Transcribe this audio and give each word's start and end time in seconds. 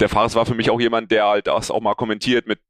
der 0.00 0.08
Fares 0.08 0.34
war 0.34 0.46
für 0.46 0.54
mich 0.54 0.70
auch 0.70 0.80
jemand, 0.80 1.10
der 1.10 1.26
halt 1.26 1.46
das 1.46 1.70
auch 1.70 1.80
mal 1.80 1.94
kommentiert 1.94 2.46
mit 2.46 2.60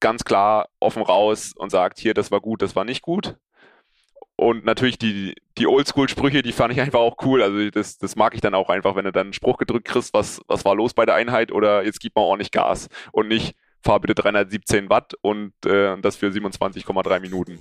ganz 0.00 0.24
klar 0.24 0.68
offen 0.80 1.02
raus 1.02 1.52
und 1.56 1.70
sagt, 1.70 1.98
hier, 1.98 2.14
das 2.14 2.30
war 2.30 2.40
gut, 2.40 2.62
das 2.62 2.74
war 2.74 2.84
nicht 2.84 3.02
gut. 3.02 3.36
Und 4.36 4.64
natürlich 4.64 4.96
die, 4.96 5.34
die 5.58 5.66
Oldschool-Sprüche, 5.66 6.40
die 6.40 6.52
fand 6.52 6.72
ich 6.72 6.80
einfach 6.80 7.00
auch 7.00 7.16
cool. 7.24 7.42
Also 7.42 7.68
das, 7.68 7.98
das 7.98 8.16
mag 8.16 8.34
ich 8.34 8.40
dann 8.40 8.54
auch 8.54 8.70
einfach, 8.70 8.96
wenn 8.96 9.04
du 9.04 9.12
dann 9.12 9.26
einen 9.26 9.32
Spruch 9.34 9.58
gedrückt 9.58 9.86
kriegst, 9.86 10.14
was, 10.14 10.40
was 10.48 10.64
war 10.64 10.74
los 10.74 10.94
bei 10.94 11.04
der 11.04 11.14
Einheit 11.14 11.52
oder 11.52 11.84
jetzt 11.84 12.00
gib 12.00 12.16
mal 12.16 12.22
ordentlich 12.22 12.50
Gas 12.50 12.88
und 13.12 13.28
nicht 13.28 13.54
fahr 13.82 14.00
bitte 14.00 14.14
317 14.14 14.88
Watt 14.88 15.12
und 15.20 15.52
äh, 15.66 15.96
das 16.00 16.16
für 16.16 16.28
27,3 16.28 17.20
Minuten. 17.20 17.58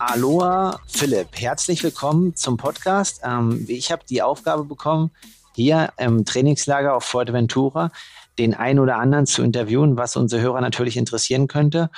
Aloha 0.00 0.80
Philipp, 0.88 1.28
herzlich 1.38 1.84
willkommen 1.84 2.34
zum 2.34 2.56
Podcast. 2.56 3.20
Ähm, 3.22 3.66
ich 3.68 3.92
habe 3.92 4.02
die 4.08 4.22
Aufgabe 4.22 4.64
bekommen, 4.64 5.10
hier 5.54 5.92
im 5.98 6.24
Trainingslager 6.24 6.94
auf 6.94 7.04
Fuerteventura 7.04 7.92
den 8.38 8.54
einen 8.54 8.78
oder 8.78 8.96
anderen 8.96 9.26
zu 9.26 9.42
interviewen, 9.42 9.98
was 9.98 10.16
unsere 10.16 10.40
Hörer 10.40 10.62
natürlich 10.62 10.96
interessieren 10.96 11.48
könnte. 11.48 11.90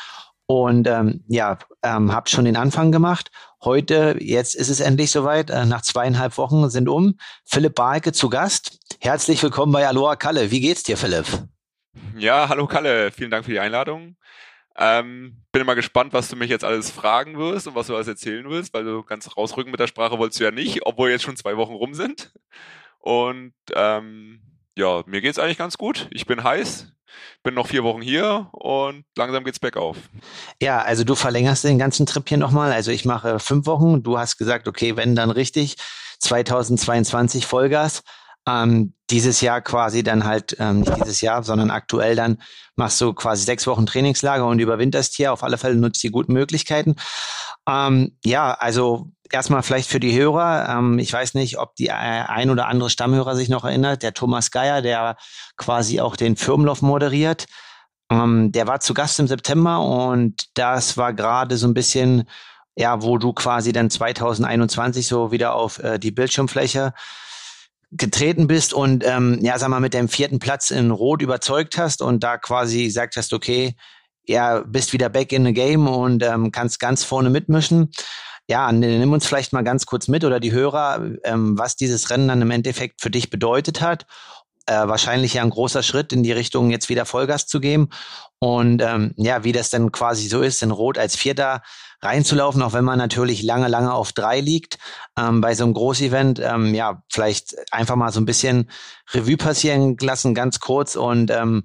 Und 0.47 0.88
ähm, 0.88 1.23
ja, 1.28 1.61
ähm, 1.84 2.12
habe 2.12 2.28
schon 2.28 2.45
den 2.45 2.56
Anfang 2.56 2.91
gemacht. 2.91 3.30
Heute, 3.62 4.16
jetzt 4.19 4.56
ist 4.56 4.69
es 4.69 4.80
endlich 4.80 5.12
soweit. 5.12 5.50
Äh, 5.50 5.64
nach 5.64 5.83
zweieinhalb 5.83 6.39
Wochen 6.39 6.69
sind 6.70 6.89
um. 6.89 7.19
Philipp 7.45 7.77
Barke 7.77 8.11
zu 8.11 8.28
Gast. 8.28 8.80
Herzlich 8.98 9.41
willkommen 9.45 9.70
bei 9.70 9.87
Aloha 9.87 10.16
Kalle. 10.16 10.50
Wie 10.50 10.61
geht's 10.61 10.83
dir, 10.83 10.97
Philipp? 10.97 11.27
Ja, 12.19 12.48
hallo 12.48 12.66
Kalle. 12.66 13.12
Vielen 13.12 13.30
Dank 13.30 13.45
für 13.45 13.53
die 13.53 13.61
Einladung. 13.61 14.16
Ähm, 14.77 15.37
bin 15.53 15.62
immer 15.62 15.75
gespannt, 15.75 16.12
was 16.12 16.29
du 16.29 16.37
mich 16.37 16.49
jetzt 16.49 16.65
alles 16.65 16.91
fragen 16.91 17.37
wirst 17.39 17.67
und 17.67 17.75
was 17.75 17.89
du 17.89 17.95
alles 17.95 18.09
erzählen 18.09 18.49
willst, 18.49 18.73
weil 18.73 18.85
du 18.85 19.03
ganz 19.03 19.37
rausrücken 19.37 19.71
mit 19.71 19.81
der 19.81 19.87
Sprache 19.87 20.19
wolltest 20.19 20.41
du 20.41 20.45
ja 20.45 20.51
nicht, 20.51 20.87
obwohl 20.87 21.11
jetzt 21.11 21.23
schon 21.23 21.37
zwei 21.37 21.56
Wochen 21.56 21.75
rum 21.75 21.95
sind. 21.95 22.33
Und 22.98 23.53
ähm, 23.75 24.41
ja, 24.77 25.03
mir 25.06 25.20
geht's 25.20 25.39
eigentlich 25.39 25.59
ganz 25.59 25.77
gut. 25.77 26.09
Ich 26.11 26.27
bin 26.27 26.42
heiß, 26.42 26.92
bin 27.42 27.55
noch 27.55 27.67
vier 27.67 27.84
Wochen 27.84 28.01
hier 28.01 28.48
und 28.53 29.05
langsam 29.17 29.45
geht's 29.45 29.59
bergauf. 29.59 29.97
Ja, 30.61 30.81
also 30.81 31.05
du 31.05 31.14
verlängerst 31.14 31.64
den 31.64 31.79
ganzen 31.79 32.07
Trip 32.07 32.27
hier 32.29 32.39
nochmal. 32.39 32.73
Also 32.73 32.91
ich 32.91 33.05
mache 33.05 33.39
fünf 33.39 33.67
Wochen. 33.67 34.03
Du 34.03 34.19
hast 34.19 34.39
gesagt, 34.39 34.69
okay, 34.69 34.97
wenn 34.97 35.14
dann 35.14 35.31
richtig, 35.31 35.77
2022 36.20 37.47
Vollgas 37.47 38.03
ähm, 38.48 38.95
dieses 39.11 39.41
Jahr 39.41 39.61
quasi 39.61 40.03
dann 40.03 40.25
halt, 40.25 40.57
ähm, 40.59 40.81
nicht 40.81 40.97
dieses 40.97 41.21
Jahr, 41.21 41.43
sondern 41.43 41.71
aktuell 41.71 42.17
dann 42.17 42.39
machst 42.77 43.01
du 43.01 43.12
quasi 43.12 43.45
sechs 43.45 43.67
Wochen 43.67 43.87
Trainingslager 43.87 44.47
und 44.47 44.59
überwinterst 44.59 45.15
hier. 45.15 45.33
Auf 45.33 45.43
alle 45.45 45.59
Fälle 45.59 45.77
nutzt 45.77 46.03
die 46.03 46.11
guten 46.11 46.33
Möglichkeiten. 46.33 46.97
Ähm, 47.69 48.17
ja, 48.25 48.55
also 48.55 49.11
erstmal 49.31 49.63
vielleicht 49.63 49.89
für 49.89 50.01
die 50.01 50.19
Hörer. 50.19 50.69
Ähm, 50.69 50.98
ich 50.98 51.13
weiß 51.13 51.35
nicht, 51.35 51.59
ob 51.59 51.77
die 51.77 51.89
äh, 51.89 51.93
ein 51.93 52.51
oder 52.51 52.67
andere 52.67 52.91
Stammhörer 52.91 53.37
sich 53.37 53.48
noch 53.48 53.65
erinnert. 53.65 54.03
Der 54.03 54.15
Thomas 54.15 54.51
Geier, 54.51 54.83
der 54.83 55.17
quasi 55.57 56.01
auch 56.01 56.17
den 56.17 56.37
Firmenlauf 56.37 56.83
moderiert. 56.83 57.47
Ähm, 58.11 58.53
der 58.53 58.67
war 58.67 58.81
zu 58.81 58.95
Gast 58.95 59.20
im 59.20 59.29
September 59.29 59.81
und 59.81 60.48
das 60.55 60.97
war 60.97 61.13
gerade 61.13 61.57
so 61.57 61.67
ein 61.67 61.75
bisschen, 61.75 62.25
ja, 62.77 63.03
wo 63.03 63.19
du 63.19 63.33
quasi 63.33 63.73
dann 63.73 63.91
2021 63.91 65.07
so 65.07 65.33
wieder 65.33 65.55
auf 65.55 65.79
äh, 65.79 65.98
die 65.98 66.11
Bildschirmfläche 66.11 66.93
getreten 67.93 68.47
bist 68.47 68.73
und 68.73 69.05
ähm, 69.07 69.39
ja, 69.43 69.59
sag 69.59 69.69
mal, 69.69 69.81
mit 69.81 69.95
dem 69.95 70.09
vierten 70.09 70.39
Platz 70.39 70.71
in 70.71 70.91
Rot 70.91 71.23
überzeugt 71.23 71.77
hast 71.77 72.01
und 72.03 72.25
da 72.25 72.39
quasi 72.39 72.85
gesagt 72.85 73.17
hast, 73.17 73.33
okay, 73.33 73.75
ja, 74.25 74.61
bist 74.61 74.93
wieder 74.93 75.09
back 75.09 75.33
in 75.33 75.45
the 75.45 75.53
game 75.53 75.87
und 75.87 76.23
ähm, 76.23 76.53
kannst 76.53 76.81
ganz 76.81 77.05
vorne 77.05 77.29
mitmischen. 77.29 77.91
Ja, 78.48 78.73
nimm 78.73 79.13
uns 79.13 79.27
vielleicht 79.27 79.53
mal 79.53 79.63
ganz 79.63 79.87
kurz 79.87 80.09
mit 80.09 80.25
oder 80.25 80.41
die 80.41 80.53
Hörer, 80.53 81.13
ähm, 81.25 81.59
was 81.59 81.77
dieses 81.77 82.11
Rennen 82.11 82.29
dann 82.29 82.43
im 82.43 82.51
Endeffekt 82.51 83.01
für 83.01 83.11
dich 83.11 83.31
bedeutet 83.31 83.81
hat. 83.81 84.07
Äh, 84.67 84.86
wahrscheinlich 84.86 85.34
ja 85.34 85.42
ein 85.42 85.50
großer 85.50 85.83
Schritt 85.83 86.12
in 86.12 86.23
die 86.23 86.33
Richtung, 86.33 86.70
jetzt 86.70 86.89
wieder 86.89 87.05
Vollgas 87.05 87.46
zu 87.46 87.61
geben. 87.61 87.89
Und 88.39 88.83
ähm, 88.83 89.12
ja, 89.17 89.45
wie 89.45 89.52
das 89.52 89.70
dann 89.70 89.92
quasi 89.92 90.28
so 90.28 90.42
ist, 90.42 90.62
in 90.62 90.70
Rot 90.70 90.98
als 90.98 91.17
Vierter 91.17 91.62
reinzulaufen, 92.00 92.62
auch 92.62 92.72
wenn 92.72 92.84
man 92.84 92.98
natürlich 92.98 93.42
lange, 93.42 93.68
lange 93.68 93.92
auf 93.92 94.12
drei 94.12 94.40
liegt. 94.40 94.78
Ähm, 95.18 95.40
bei 95.40 95.55
so 95.55 95.64
einem 95.64 95.74
Großevent, 95.74 96.40
ähm, 96.40 96.74
ja, 96.74 97.02
vielleicht 97.11 97.55
einfach 97.72 97.96
mal 97.96 98.12
so 98.12 98.20
ein 98.20 98.27
bisschen 98.27 98.70
Revue 99.12 99.36
passieren 99.36 99.96
lassen, 100.01 100.34
ganz 100.34 100.61
kurz 100.61 100.96
und 100.96 101.30
ähm, 101.30 101.62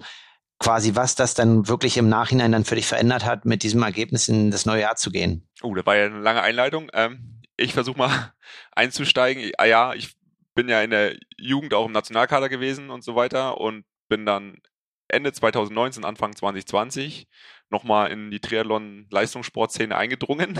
quasi, 0.58 0.94
was 0.94 1.14
das 1.14 1.34
dann 1.34 1.68
wirklich 1.68 1.96
im 1.96 2.08
Nachhinein 2.08 2.52
dann 2.52 2.64
für 2.64 2.74
dich 2.74 2.86
verändert 2.86 3.24
hat, 3.24 3.44
mit 3.44 3.62
diesem 3.62 3.82
Ergebnis 3.82 4.28
in 4.28 4.50
das 4.50 4.66
neue 4.66 4.82
Jahr 4.82 4.96
zu 4.96 5.10
gehen. 5.10 5.48
Oh, 5.62 5.74
da 5.74 5.84
war 5.86 5.96
ja 5.96 6.06
eine 6.06 6.20
lange 6.20 6.42
Einleitung. 6.42 6.90
Ähm, 6.92 7.42
ich 7.56 7.74
versuche 7.74 7.98
mal 7.98 8.32
einzusteigen. 8.72 9.50
Ah 9.58 9.66
ja, 9.66 9.94
ich 9.94 10.17
bin 10.58 10.68
ja 10.68 10.82
in 10.82 10.90
der 10.90 11.16
Jugend 11.36 11.72
auch 11.72 11.86
im 11.86 11.92
Nationalkader 11.92 12.48
gewesen 12.48 12.90
und 12.90 13.04
so 13.04 13.14
weiter 13.14 13.60
und 13.60 13.84
bin 14.08 14.26
dann 14.26 14.60
Ende 15.06 15.32
2019, 15.32 16.04
Anfang 16.04 16.34
2020 16.34 17.28
nochmal 17.70 18.10
in 18.10 18.32
die 18.32 18.40
Triathlon-Leistungssportszene 18.40 19.96
eingedrungen. 19.96 20.58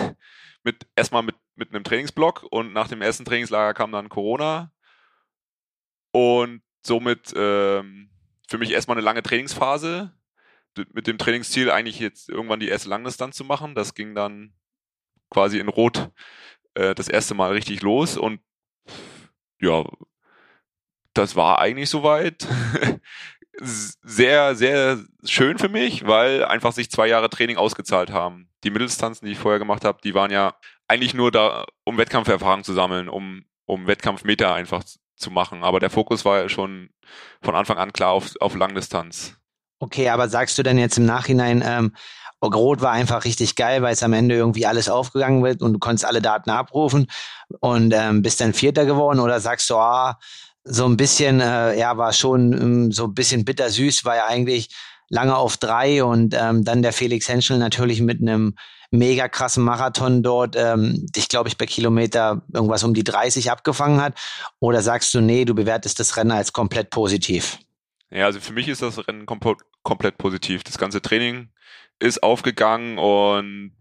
Mit, 0.62 0.86
erstmal 0.94 1.24
mit, 1.24 1.34
mit 1.56 1.74
einem 1.74 1.82
Trainingsblock 1.82 2.44
und 2.48 2.72
nach 2.72 2.86
dem 2.86 3.02
ersten 3.02 3.24
Trainingslager 3.24 3.74
kam 3.74 3.90
dann 3.90 4.08
Corona. 4.08 4.70
Und 6.12 6.62
somit 6.86 7.32
ähm, 7.34 8.10
für 8.48 8.58
mich 8.58 8.70
erstmal 8.70 8.98
eine 8.98 9.04
lange 9.04 9.24
Trainingsphase. 9.24 10.12
Mit 10.92 11.08
dem 11.08 11.18
Trainingsziel 11.18 11.72
eigentlich 11.72 11.98
jetzt 11.98 12.28
irgendwann 12.28 12.60
die 12.60 12.68
erste 12.68 12.88
Langdistanz 12.88 13.36
zu 13.36 13.44
machen. 13.44 13.74
Das 13.74 13.94
ging 13.94 14.14
dann 14.14 14.54
quasi 15.28 15.58
in 15.58 15.68
Rot 15.68 16.12
äh, 16.74 16.94
das 16.94 17.08
erste 17.08 17.34
Mal 17.34 17.50
richtig 17.50 17.82
los 17.82 18.16
und 18.16 18.40
ja, 19.60 19.84
das 21.14 21.36
war 21.36 21.58
eigentlich 21.58 21.90
soweit. 21.90 22.46
sehr, 23.60 24.54
sehr 24.54 24.98
schön 25.24 25.58
für 25.58 25.68
mich, 25.68 26.06
weil 26.06 26.44
einfach 26.44 26.72
sich 26.72 26.90
zwei 26.90 27.08
Jahre 27.08 27.28
Training 27.28 27.56
ausgezahlt 27.56 28.10
haben. 28.10 28.48
Die 28.64 28.70
Mitteldistanzen, 28.70 29.26
die 29.26 29.32
ich 29.32 29.38
vorher 29.38 29.58
gemacht 29.58 29.84
habe, 29.84 29.98
die 30.02 30.14
waren 30.14 30.30
ja 30.30 30.54
eigentlich 30.86 31.14
nur 31.14 31.30
da, 31.30 31.66
um 31.84 31.98
Wettkampferfahrung 31.98 32.64
zu 32.64 32.72
sammeln, 32.72 33.08
um, 33.08 33.44
um 33.66 33.86
Wettkampfmeter 33.86 34.54
einfach 34.54 34.84
zu 35.16 35.30
machen. 35.30 35.64
Aber 35.64 35.80
der 35.80 35.90
Fokus 35.90 36.24
war 36.24 36.38
ja 36.38 36.48
schon 36.48 36.90
von 37.42 37.54
Anfang 37.54 37.78
an 37.78 37.92
klar 37.92 38.12
auf, 38.12 38.34
auf 38.40 38.54
Langdistanz. 38.54 39.36
Okay, 39.80 40.08
aber 40.08 40.28
sagst 40.28 40.58
du 40.58 40.62
denn 40.62 40.78
jetzt 40.78 40.98
im 40.98 41.04
Nachhinein, 41.04 41.62
ähm, 41.64 41.94
Rot 42.42 42.80
war 42.80 42.92
einfach 42.92 43.24
richtig 43.24 43.56
geil, 43.56 43.82
weil 43.82 43.92
es 43.92 44.02
am 44.02 44.12
Ende 44.12 44.36
irgendwie 44.36 44.66
alles 44.66 44.88
aufgegangen 44.88 45.42
wird 45.42 45.62
und 45.62 45.72
du 45.72 45.78
konntest 45.78 46.04
alle 46.04 46.22
Daten 46.22 46.50
abrufen 46.50 47.06
und 47.60 47.92
ähm, 47.94 48.22
bist 48.22 48.40
dann 48.40 48.54
Vierter 48.54 48.86
geworden 48.86 49.20
oder 49.20 49.40
sagst 49.40 49.68
du, 49.70 49.76
ah, 49.76 50.18
so 50.64 50.84
ein 50.86 50.96
bisschen, 50.96 51.40
äh, 51.40 51.78
ja, 51.78 51.96
war 51.96 52.12
schon 52.12 52.52
ähm, 52.52 52.92
so 52.92 53.04
ein 53.04 53.14
bisschen 53.14 53.44
bittersüß, 53.44 54.04
war 54.04 54.16
ja 54.16 54.26
eigentlich 54.26 54.68
lange 55.08 55.36
auf 55.36 55.56
drei 55.56 56.04
und 56.04 56.34
ähm, 56.38 56.64
dann 56.64 56.82
der 56.82 56.92
Felix 56.92 57.28
Henschel 57.28 57.58
natürlich 57.58 58.00
mit 58.00 58.20
einem 58.20 58.54
mega 58.90 59.28
krassen 59.28 59.64
Marathon 59.64 60.22
dort, 60.22 60.56
ähm, 60.56 61.06
dich, 61.14 61.28
glaube 61.28 61.48
ich, 61.48 61.58
bei 61.58 61.66
Kilometer 61.66 62.42
irgendwas 62.52 62.84
um 62.84 62.94
die 62.94 63.04
30 63.04 63.50
abgefangen 63.50 64.00
hat? 64.00 64.18
Oder 64.60 64.82
sagst 64.82 65.12
du, 65.14 65.20
nee, 65.20 65.44
du 65.44 65.54
bewertest 65.54 66.00
das 66.00 66.16
Rennen 66.16 66.32
als 66.32 66.52
komplett 66.52 66.90
positiv? 66.90 67.58
Ja, 68.10 68.26
also 68.26 68.40
für 68.40 68.52
mich 68.52 68.68
ist 68.68 68.82
das 68.82 69.06
Rennen 69.06 69.26
kom 69.26 69.40
komplett 69.82 70.18
positiv. 70.18 70.64
Das 70.64 70.78
ganze 70.78 71.00
Training 71.00 71.48
ist 71.98 72.22
aufgegangen 72.22 72.98
und 72.98 73.72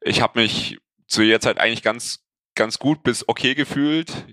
ich 0.00 0.22
habe 0.22 0.40
mich 0.40 0.78
zu 1.06 1.22
der 1.22 1.40
Zeit 1.40 1.58
eigentlich 1.58 1.82
ganz, 1.82 2.24
ganz 2.54 2.78
gut 2.78 3.02
bis 3.02 3.28
okay 3.28 3.54
gefühlt. 3.54 4.26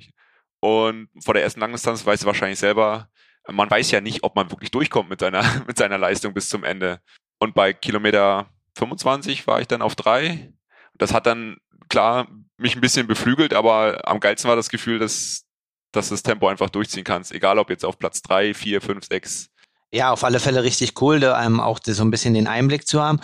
Und 0.59 1.09
vor 1.23 1.33
der 1.33 1.43
ersten 1.43 1.59
Langdistanz 1.59 2.05
weißt 2.05 2.23
du 2.23 2.27
wahrscheinlich 2.27 2.59
selber, 2.59 3.09
man 3.47 3.69
weiß 3.69 3.91
ja 3.91 4.01
nicht, 4.01 4.23
ob 4.23 4.35
man 4.35 4.49
wirklich 4.51 4.71
durchkommt 4.71 5.09
mit 5.09 5.19
seiner, 5.19 5.43
mit 5.67 5.77
seiner 5.77 5.97
Leistung 5.97 6.33
bis 6.33 6.49
zum 6.49 6.63
Ende. 6.63 7.01
Und 7.39 7.53
bei 7.53 7.73
Kilometer 7.73 8.49
25 8.77 9.47
war 9.47 9.61
ich 9.61 9.67
dann 9.67 9.81
auf 9.81 9.95
drei. 9.95 10.53
Das 10.95 11.13
hat 11.13 11.25
dann, 11.25 11.57
klar, 11.89 12.27
mich 12.57 12.75
ein 12.75 12.81
bisschen 12.81 13.07
beflügelt, 13.07 13.53
aber 13.53 14.07
am 14.07 14.19
geilsten 14.19 14.49
war 14.49 14.55
das 14.55 14.69
Gefühl, 14.69 14.99
dass, 14.99 15.45
dass 15.91 16.09
das 16.09 16.23
Tempo 16.23 16.47
einfach 16.47 16.69
durchziehen 16.69 17.03
kannst. 17.03 17.31
Egal 17.31 17.59
ob 17.59 17.69
jetzt 17.69 17.85
auf 17.85 17.99
Platz 17.99 18.21
drei, 18.21 18.53
vier, 18.53 18.81
fünf, 18.81 19.05
sechs. 19.05 19.51
Ja, 19.95 20.11
auf 20.11 20.25
alle 20.25 20.41
Fälle 20.41 20.63
richtig 20.63 21.01
cool, 21.01 21.21
da 21.21 21.41
ähm, 21.41 21.61
auch 21.61 21.79
so 21.81 22.03
ein 22.03 22.11
bisschen 22.11 22.33
den 22.33 22.47
Einblick 22.47 22.85
zu 22.85 23.01
haben. 23.01 23.21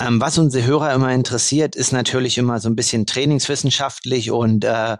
Ähm, 0.00 0.18
was 0.18 0.38
unsere 0.38 0.66
Hörer 0.66 0.94
immer 0.94 1.12
interessiert, 1.12 1.76
ist 1.76 1.92
natürlich 1.92 2.38
immer 2.38 2.58
so 2.58 2.70
ein 2.70 2.74
bisschen 2.74 3.04
trainingswissenschaftlich 3.04 4.30
und 4.30 4.64
äh, 4.64 4.96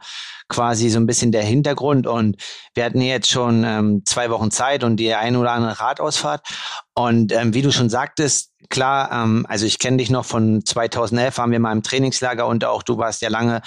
quasi 0.49 0.89
so 0.89 0.99
ein 0.99 1.07
bisschen 1.07 1.33
der 1.33 1.43
Hintergrund. 1.43 2.07
Und 2.07 2.37
wir 2.75 2.85
hatten 2.85 3.01
jetzt 3.01 3.31
schon 3.31 3.65
ähm, 3.65 4.03
zwei 4.05 4.31
Wochen 4.31 4.51
Zeit 4.51 4.85
und 4.85 4.97
die 4.97 5.15
eine 5.15 5.39
oder 5.39 5.53
andere 5.53 5.81
Radausfahrt. 5.81 6.47
Und 6.95 7.33
ähm, 7.33 7.55
wie 7.55 7.63
du 7.63 7.73
schon 7.73 7.91
sagtest, 7.91 8.53
klar, 8.69 9.11
ähm, 9.13 9.47
also 9.49 9.67
ich 9.67 9.79
kenne 9.79 9.99
dich 9.99 10.11
noch 10.11 10.25
von 10.25 10.65
2011, 10.65 11.39
waren 11.39 11.51
wir 11.51 11.61
mal 11.61 11.73
im 11.73 11.83
Trainingslager 11.83 12.47
und 12.47 12.65
auch 12.65 12.83
du 12.83 12.99
warst 12.99 13.23
ja 13.23 13.29
lange 13.29 13.63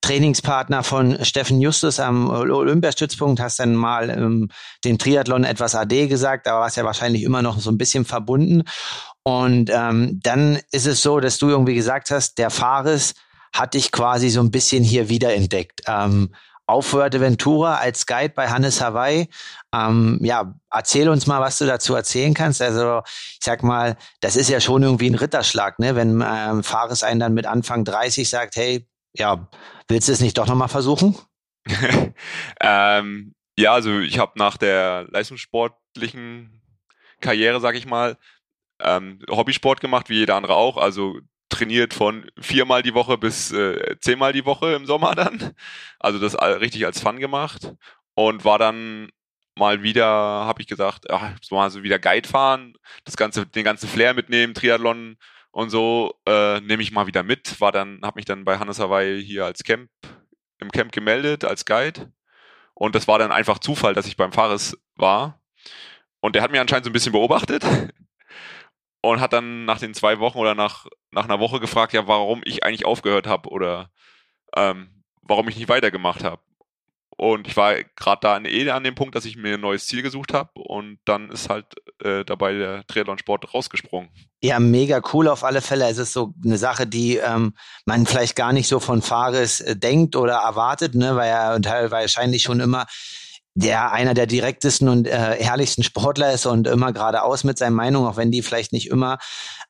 Trainingspartner 0.00 0.82
von 0.82 1.22
Steffen 1.24 1.60
Justus 1.60 2.00
am 2.00 2.30
Olympiastützpunkt, 2.30 3.38
hast 3.38 3.58
dann 3.58 3.74
mal 3.74 4.08
ähm, 4.08 4.48
den 4.84 4.98
Triathlon 4.98 5.44
etwas 5.44 5.74
AD 5.74 6.06
gesagt, 6.06 6.48
aber 6.48 6.60
warst 6.60 6.78
ja 6.78 6.84
wahrscheinlich 6.84 7.22
immer 7.22 7.42
noch 7.42 7.60
so 7.60 7.70
ein 7.70 7.76
bisschen 7.76 8.04
verbunden. 8.06 8.62
Und 9.22 9.70
ähm, 9.70 10.18
dann 10.22 10.58
ist 10.72 10.86
es 10.86 11.02
so, 11.02 11.20
dass 11.20 11.38
du 11.38 11.50
irgendwie 11.50 11.74
gesagt 11.74 12.10
hast, 12.10 12.38
der 12.38 12.50
Fares 12.50 13.14
hat 13.52 13.74
dich 13.74 13.92
quasi 13.92 14.30
so 14.30 14.40
ein 14.40 14.50
bisschen 14.50 14.84
hier 14.84 15.08
wiederentdeckt. 15.08 15.82
Ähm, 15.86 16.30
auf 16.70 16.86
Fuerteventura 16.86 17.78
als 17.78 18.06
Guide 18.06 18.32
bei 18.34 18.48
Hannes 18.48 18.80
Hawaii. 18.80 19.28
Ähm, 19.74 20.20
ja, 20.22 20.54
erzähl 20.70 21.08
uns 21.08 21.26
mal, 21.26 21.40
was 21.40 21.58
du 21.58 21.66
dazu 21.66 21.96
erzählen 21.96 22.32
kannst. 22.32 22.62
Also 22.62 23.02
ich 23.06 23.40
sag 23.40 23.64
mal, 23.64 23.96
das 24.20 24.36
ist 24.36 24.48
ja 24.48 24.60
schon 24.60 24.84
irgendwie 24.84 25.10
ein 25.10 25.16
Ritterschlag, 25.16 25.80
ne? 25.80 25.96
wenn 25.96 26.24
ähm, 26.24 26.62
Fares 26.62 27.02
einen 27.02 27.18
dann 27.18 27.34
mit 27.34 27.46
Anfang 27.46 27.84
30 27.84 28.28
sagt, 28.28 28.54
hey, 28.54 28.86
ja, 29.12 29.48
willst 29.88 30.08
du 30.08 30.12
es 30.12 30.20
nicht 30.20 30.38
doch 30.38 30.46
nochmal 30.46 30.68
versuchen? 30.68 31.16
ähm, 32.60 33.34
ja, 33.58 33.72
also 33.72 33.98
ich 33.98 34.18
habe 34.20 34.32
nach 34.36 34.56
der 34.56 35.06
leistungssportlichen 35.10 36.62
Karriere, 37.20 37.60
sag 37.60 37.74
ich 37.74 37.86
mal, 37.86 38.16
ähm, 38.80 39.18
Hobbysport 39.28 39.80
gemacht, 39.80 40.08
wie 40.08 40.18
jeder 40.18 40.36
andere 40.36 40.54
auch. 40.54 40.76
Also 40.76 41.18
trainiert 41.60 41.92
von 41.92 42.30
viermal 42.40 42.82
die 42.82 42.94
Woche 42.94 43.18
bis 43.18 43.52
äh, 43.52 43.96
zehnmal 44.00 44.32
die 44.32 44.46
Woche 44.46 44.72
im 44.72 44.86
Sommer 44.86 45.14
dann. 45.14 45.52
Also 45.98 46.18
das 46.18 46.34
richtig 46.34 46.86
als 46.86 47.00
Fun 47.00 47.18
gemacht 47.18 47.74
und 48.14 48.44
war 48.44 48.58
dann 48.58 49.10
mal 49.56 49.82
wieder, 49.82 50.06
habe 50.06 50.62
ich 50.62 50.68
gesagt, 50.68 51.10
ach, 51.10 51.34
mal 51.50 51.70
so 51.70 51.82
wieder 51.82 51.98
Guide 51.98 52.26
fahren, 52.26 52.74
das 53.04 53.16
ganze, 53.16 53.46
den 53.46 53.64
ganzen 53.64 53.88
Flair 53.88 54.14
mitnehmen, 54.14 54.54
Triathlon 54.54 55.18
und 55.50 55.68
so 55.68 56.14
äh, 56.26 56.60
nehme 56.60 56.82
ich 56.82 56.92
mal 56.92 57.06
wieder 57.06 57.22
mit. 57.22 57.60
War 57.60 57.72
dann, 57.72 58.00
habe 58.02 58.18
mich 58.18 58.24
dann 58.24 58.44
bei 58.44 58.58
Hannes 58.58 58.78
Hawaii 58.78 59.22
hier 59.22 59.44
als 59.44 59.62
Camp 59.62 59.90
im 60.58 60.70
Camp 60.70 60.92
gemeldet 60.92 61.44
als 61.44 61.66
Guide 61.66 62.10
und 62.74 62.94
das 62.94 63.06
war 63.06 63.18
dann 63.18 63.32
einfach 63.32 63.58
Zufall, 63.58 63.92
dass 63.92 64.06
ich 64.06 64.16
beim 64.16 64.32
Fares 64.32 64.78
war 64.96 65.42
und 66.20 66.34
der 66.34 66.42
hat 66.42 66.52
mir 66.52 66.60
anscheinend 66.60 66.84
so 66.84 66.90
ein 66.90 66.94
bisschen 66.94 67.12
beobachtet 67.12 67.64
und 69.02 69.20
hat 69.20 69.32
dann 69.32 69.64
nach 69.64 69.78
den 69.78 69.94
zwei 69.94 70.18
Wochen 70.18 70.38
oder 70.38 70.54
nach, 70.54 70.86
nach 71.10 71.24
einer 71.24 71.40
Woche 71.40 71.60
gefragt, 71.60 71.92
ja, 71.92 72.06
warum 72.06 72.42
ich 72.44 72.64
eigentlich 72.64 72.86
aufgehört 72.86 73.26
habe 73.26 73.48
oder 73.48 73.90
ähm, 74.56 75.02
warum 75.22 75.48
ich 75.48 75.56
nicht 75.56 75.68
weitergemacht 75.68 76.24
habe. 76.24 76.42
Und 77.16 77.46
ich 77.46 77.54
war 77.54 77.74
gerade 77.96 78.20
da 78.22 78.40
eh 78.40 78.70
an 78.70 78.82
dem 78.82 78.94
Punkt, 78.94 79.14
dass 79.14 79.26
ich 79.26 79.36
mir 79.36 79.54
ein 79.54 79.60
neues 79.60 79.86
Ziel 79.86 80.00
gesucht 80.00 80.32
habe 80.32 80.50
und 80.54 80.98
dann 81.04 81.30
ist 81.30 81.50
halt 81.50 81.66
äh, 82.02 82.24
dabei 82.24 82.54
der 82.54 82.86
Triathlon-Sport 82.86 83.52
rausgesprungen. 83.52 84.08
Ja, 84.40 84.58
mega 84.58 85.02
cool 85.12 85.28
auf 85.28 85.44
alle 85.44 85.60
Fälle. 85.60 85.86
Es 85.90 85.98
ist 85.98 86.14
so 86.14 86.32
eine 86.42 86.56
Sache, 86.56 86.86
die 86.86 87.18
ähm, 87.18 87.52
man 87.84 88.06
vielleicht 88.06 88.36
gar 88.36 88.54
nicht 88.54 88.68
so 88.68 88.80
von 88.80 89.02
Fares 89.02 89.60
äh, 89.60 89.76
denkt 89.76 90.16
oder 90.16 90.36
erwartet, 90.36 90.94
ne, 90.94 91.14
weil 91.14 91.28
er 91.28 91.90
wahrscheinlich 91.90 92.42
schon 92.42 92.60
immer 92.60 92.86
der 93.54 93.92
einer 93.92 94.14
der 94.14 94.26
direktesten 94.26 94.88
und 94.88 95.06
äh, 95.06 95.36
herrlichsten 95.38 95.82
Sportler 95.82 96.32
ist 96.32 96.46
und 96.46 96.66
immer 96.66 96.92
geradeaus 96.92 97.44
mit 97.44 97.58
seinen 97.58 97.74
Meinungen, 97.74 98.08
auch 98.08 98.16
wenn 98.16 98.30
die 98.30 98.42
vielleicht 98.42 98.72
nicht 98.72 98.88
immer 98.88 99.18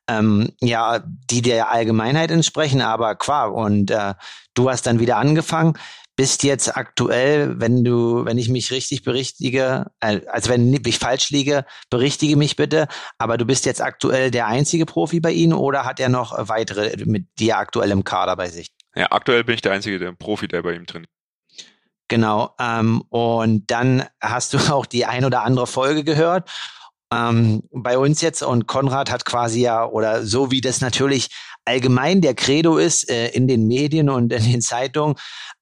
ähm, 0.07 0.51
ja 0.61 1.03
die 1.05 1.41
der 1.41 1.71
Allgemeinheit 1.71 2.31
entsprechen, 2.31 2.81
aber 2.81 3.15
klar. 3.15 3.53
Und 3.53 3.91
äh, 3.91 4.13
du 4.53 4.69
hast 4.69 4.85
dann 4.85 4.99
wieder 4.99 5.17
angefangen, 5.17 5.73
bist 6.15 6.43
jetzt 6.43 6.77
aktuell, 6.77 7.59
wenn 7.59 7.83
du, 7.83 8.25
wenn 8.25 8.37
ich 8.37 8.49
mich 8.49 8.71
richtig 8.71 9.03
berichtige, 9.03 9.87
äh, 10.01 10.21
also 10.27 10.51
wenn 10.51 10.71
ich 10.73 10.99
falsch 10.99 11.31
liege, 11.31 11.65
berichtige 11.89 12.35
mich 12.35 12.55
bitte. 12.55 12.87
Aber 13.17 13.37
du 13.37 13.45
bist 13.45 13.65
jetzt 13.65 13.81
aktuell 13.81 14.29
der 14.29 14.47
einzige 14.47 14.85
Profi 14.85 15.19
bei 15.19 15.31
Ihnen 15.31 15.53
oder 15.53 15.85
hat 15.85 15.99
er 15.99 16.09
noch 16.09 16.47
weitere 16.47 16.95
mit 17.05 17.27
dir 17.39 17.57
aktuell 17.57 17.91
im 17.91 18.03
Kader 18.03 18.35
bei 18.35 18.49
sich? 18.49 18.71
Ja, 18.95 19.07
aktuell 19.11 19.43
bin 19.43 19.55
ich 19.55 19.61
der 19.61 19.71
einzige 19.71 19.97
der 19.99 20.11
Profi, 20.11 20.47
der 20.47 20.61
bei 20.61 20.73
ihm 20.73 20.85
trainiert. 20.85 21.09
Genau. 22.11 22.53
Ähm, 22.59 23.03
und 23.07 23.71
dann 23.71 24.03
hast 24.19 24.53
du 24.53 24.57
auch 24.73 24.85
die 24.85 25.05
ein 25.05 25.23
oder 25.23 25.43
andere 25.43 25.65
Folge 25.65 26.03
gehört. 26.03 26.51
Ähm, 27.09 27.63
bei 27.71 27.97
uns 27.97 28.19
jetzt 28.19 28.43
und 28.43 28.67
Konrad 28.67 29.09
hat 29.09 29.23
quasi 29.23 29.61
ja, 29.61 29.85
oder 29.85 30.25
so 30.25 30.51
wie 30.51 30.59
das 30.59 30.81
natürlich 30.81 31.29
allgemein 31.63 32.19
der 32.19 32.33
Credo 32.33 32.77
ist 32.77 33.09
äh, 33.09 33.29
in 33.29 33.47
den 33.47 33.65
Medien 33.65 34.09
und 34.09 34.33
in 34.33 34.43
den 34.43 34.61
Zeitungen, 34.61 35.15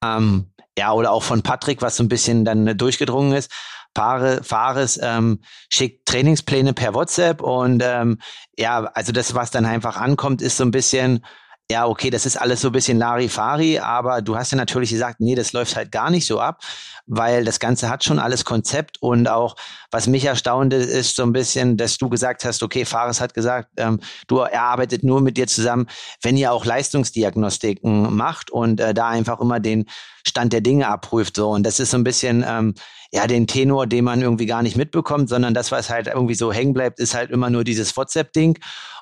ähm, 0.04 0.52
ja, 0.76 0.92
oder 0.92 1.12
auch 1.12 1.22
von 1.22 1.44
Patrick, 1.44 1.84
was 1.84 1.98
so 1.98 2.04
ein 2.04 2.10
bisschen 2.10 2.46
dann 2.46 2.76
durchgedrungen 2.78 3.34
ist, 3.34 3.52
Fahre, 3.96 4.44
Fahres 4.44 5.00
ähm, 5.04 5.42
schickt 5.70 6.08
Trainingspläne 6.08 6.74
per 6.74 6.96
WhatsApp 6.96 7.42
und 7.42 7.84
ähm, 7.86 8.18
ja, 8.58 8.86
also 8.96 9.12
das, 9.12 9.36
was 9.36 9.52
dann 9.52 9.66
einfach 9.66 9.98
ankommt, 9.98 10.42
ist 10.42 10.58
so 10.58 10.64
ein 10.64 10.72
bisschen, 10.72 11.24
ja, 11.72 11.86
okay, 11.86 12.10
das 12.10 12.26
ist 12.26 12.36
alles 12.36 12.62
so 12.62 12.70
ein 12.70 12.72
bisschen 12.72 12.98
Larifari, 12.98 13.78
aber 13.78 14.24
du 14.24 14.36
hast 14.36 14.52
ja 14.52 14.58
natürlich 14.58 14.90
gesagt, 14.90 15.20
nee, 15.20 15.36
das 15.36 15.54
läuft 15.54 15.76
halt 15.76 15.92
gar 15.92 16.10
nicht 16.10 16.26
so 16.26 16.40
ab, 16.40 16.62
weil 17.06 17.46
das 17.46 17.60
Ganze 17.60 17.90
hat 17.90 18.04
schon 18.04 18.18
alles 18.18 18.44
Konzept 18.44 19.00
und 19.02 19.28
auch, 19.30 19.56
was 19.92 20.08
mich 20.08 20.26
erstaunte, 20.26 20.78
ist 20.78 21.16
so 21.16 21.22
ein 21.22 21.32
bisschen, 21.32 21.78
dass 21.78 22.00
du 22.00 22.10
gesagt 22.10 22.44
hast, 22.44 22.64
okay, 22.64 22.86
Fares 22.86 23.22
hat 23.22 23.36
gesagt, 23.36 23.70
ähm, 23.78 24.00
du, 24.28 24.40
er 24.40 24.64
arbeitet 24.64 25.04
nur 25.04 25.22
mit 25.22 25.38
dir 25.38 25.46
zusammen, 25.46 25.86
wenn 26.24 26.38
ihr 26.38 26.52
auch 26.52 26.66
Leistungsdiagnostiken 26.66 28.16
macht 28.16 28.50
und 28.50 28.80
äh, 28.80 28.96
da 28.96 29.10
einfach 29.10 29.40
immer 29.40 29.60
den 29.60 29.86
Stand 30.28 30.54
der 30.54 30.62
Dinge 30.62 30.88
abprüft, 30.88 31.36
so. 31.36 31.52
Und 31.52 31.64
das 31.64 31.80
ist 31.80 31.92
so 31.92 31.98
ein 31.98 32.04
bisschen, 32.04 32.44
ähm, 32.48 32.74
ja, 33.12 33.28
den 33.28 33.48
Tenor, 33.48 33.88
den 33.88 34.06
man 34.06 34.22
irgendwie 34.22 34.46
gar 34.46 34.62
nicht 34.64 34.76
mitbekommt, 34.76 35.30
sondern 35.30 35.54
das, 35.54 35.72
was 35.72 35.90
halt 35.90 36.08
irgendwie 36.08 36.36
so 36.36 36.52
hängen 36.52 36.74
bleibt, 36.74 37.00
ist 37.00 37.16
halt 37.16 37.32
immer 37.32 37.50
nur 37.50 37.64
dieses 37.64 37.96
WhatsApp-Ding. 37.96 38.60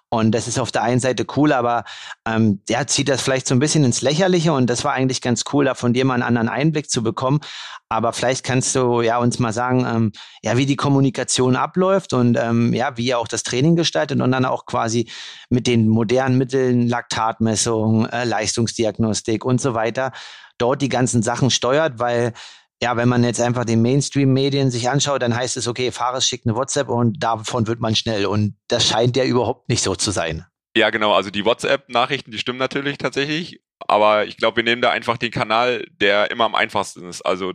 Und 0.10 0.32
das 0.32 0.48
ist 0.48 0.58
auf 0.58 0.72
der 0.72 0.84
einen 0.84 1.02
Seite 1.02 1.26
cool, 1.36 1.52
aber 1.52 1.84
ähm, 2.26 2.62
der 2.70 2.88
zieht 2.88 3.10
das 3.10 3.22
vielleicht 3.22 3.46
so 3.46 3.54
ein 3.54 3.60
bisschen 3.60 3.84
ins 3.84 4.02
Lächerliche 4.02 4.54
und 4.54 4.70
das 4.70 4.86
war 4.86 4.94
eigentlich 4.94 5.22
ganz 5.22 5.44
cool, 5.52 5.66
da 5.66 5.76
von 5.76 5.94
dir 5.94 6.06
mal 6.06 6.14
einen 6.14 6.24
anderen 6.24 6.48
Einblick 6.48 6.90
zu 6.90 7.04
bekommen. 7.04 7.42
Aber 7.90 8.14
vielleicht 8.14 8.46
kannst 8.46 8.74
du 8.76 9.02
ja 9.02 9.18
uns 9.18 9.40
mal 9.40 9.52
sagen, 9.52 9.86
ähm, 9.86 10.12
ja, 10.42 10.56
wie 10.56 10.66
die 10.66 10.78
Kommunikation 10.78 11.58
abläuft 11.58 12.14
und 12.14 12.38
ähm, 12.38 12.74
ja, 12.74 12.96
wie 12.96 13.08
ihr 13.08 13.20
auch 13.20 13.28
das 13.28 13.44
Training 13.44 13.76
gestaltet 13.76 14.22
und 14.22 14.32
dann 14.32 14.46
auch 14.46 14.66
quasi 14.66 15.10
mit 15.50 15.68
den 15.68 15.90
modernen 15.90 16.38
Mitteln, 16.38 16.88
Laktatmessung, 16.88 18.06
äh, 18.06 18.24
Leistungsdiagnostik 18.24 19.44
und 19.44 19.60
so 19.60 19.74
weiter 19.74 20.14
dort 20.58 20.82
die 20.82 20.90
ganzen 20.90 21.22
Sachen 21.22 21.52
steuert, 21.52 22.00
weil 22.00 22.34
ja, 22.82 22.96
wenn 22.96 23.10
man 23.10 23.24
jetzt 23.24 23.42
einfach 23.42 23.66
den 23.66 23.82
Mainstream-Medien 23.82 24.70
sich 24.70 24.90
anschaut, 24.90 25.22
dann 25.22 25.36
heißt 25.36 25.58
es, 25.58 25.68
okay, 25.68 25.92
Fahrer 25.92 26.22
schickt 26.22 26.46
eine 26.46 26.56
WhatsApp 26.56 26.90
und 26.90 27.24
davon 27.24 27.68
wird 27.68 27.80
man 27.80 27.96
schnell. 27.96 28.26
Und 28.28 28.56
das 28.68 28.88
scheint 28.88 29.18
ja 29.18 29.24
überhaupt 29.24 29.68
nicht 29.70 29.82
so 29.82 29.96
zu 29.96 30.12
sein. 30.12 30.46
Ja, 30.76 30.92
genau. 30.92 31.14
Also 31.14 31.32
die 31.32 31.44
WhatsApp-Nachrichten, 31.44 32.32
die 32.32 32.38
stimmen 32.38 32.60
natürlich 32.60 33.00
tatsächlich. 33.00 33.62
Aber 33.80 34.26
ich 34.26 34.38
glaube, 34.38 34.58
wir 34.58 34.64
nehmen 34.64 34.82
da 34.82 34.92
einfach 34.92 35.18
den 35.18 35.32
Kanal, 35.32 35.86
der 35.90 36.30
immer 36.30 36.46
am 36.46 36.54
einfachsten 36.54 37.08
ist. 37.08 37.24
Also 37.24 37.54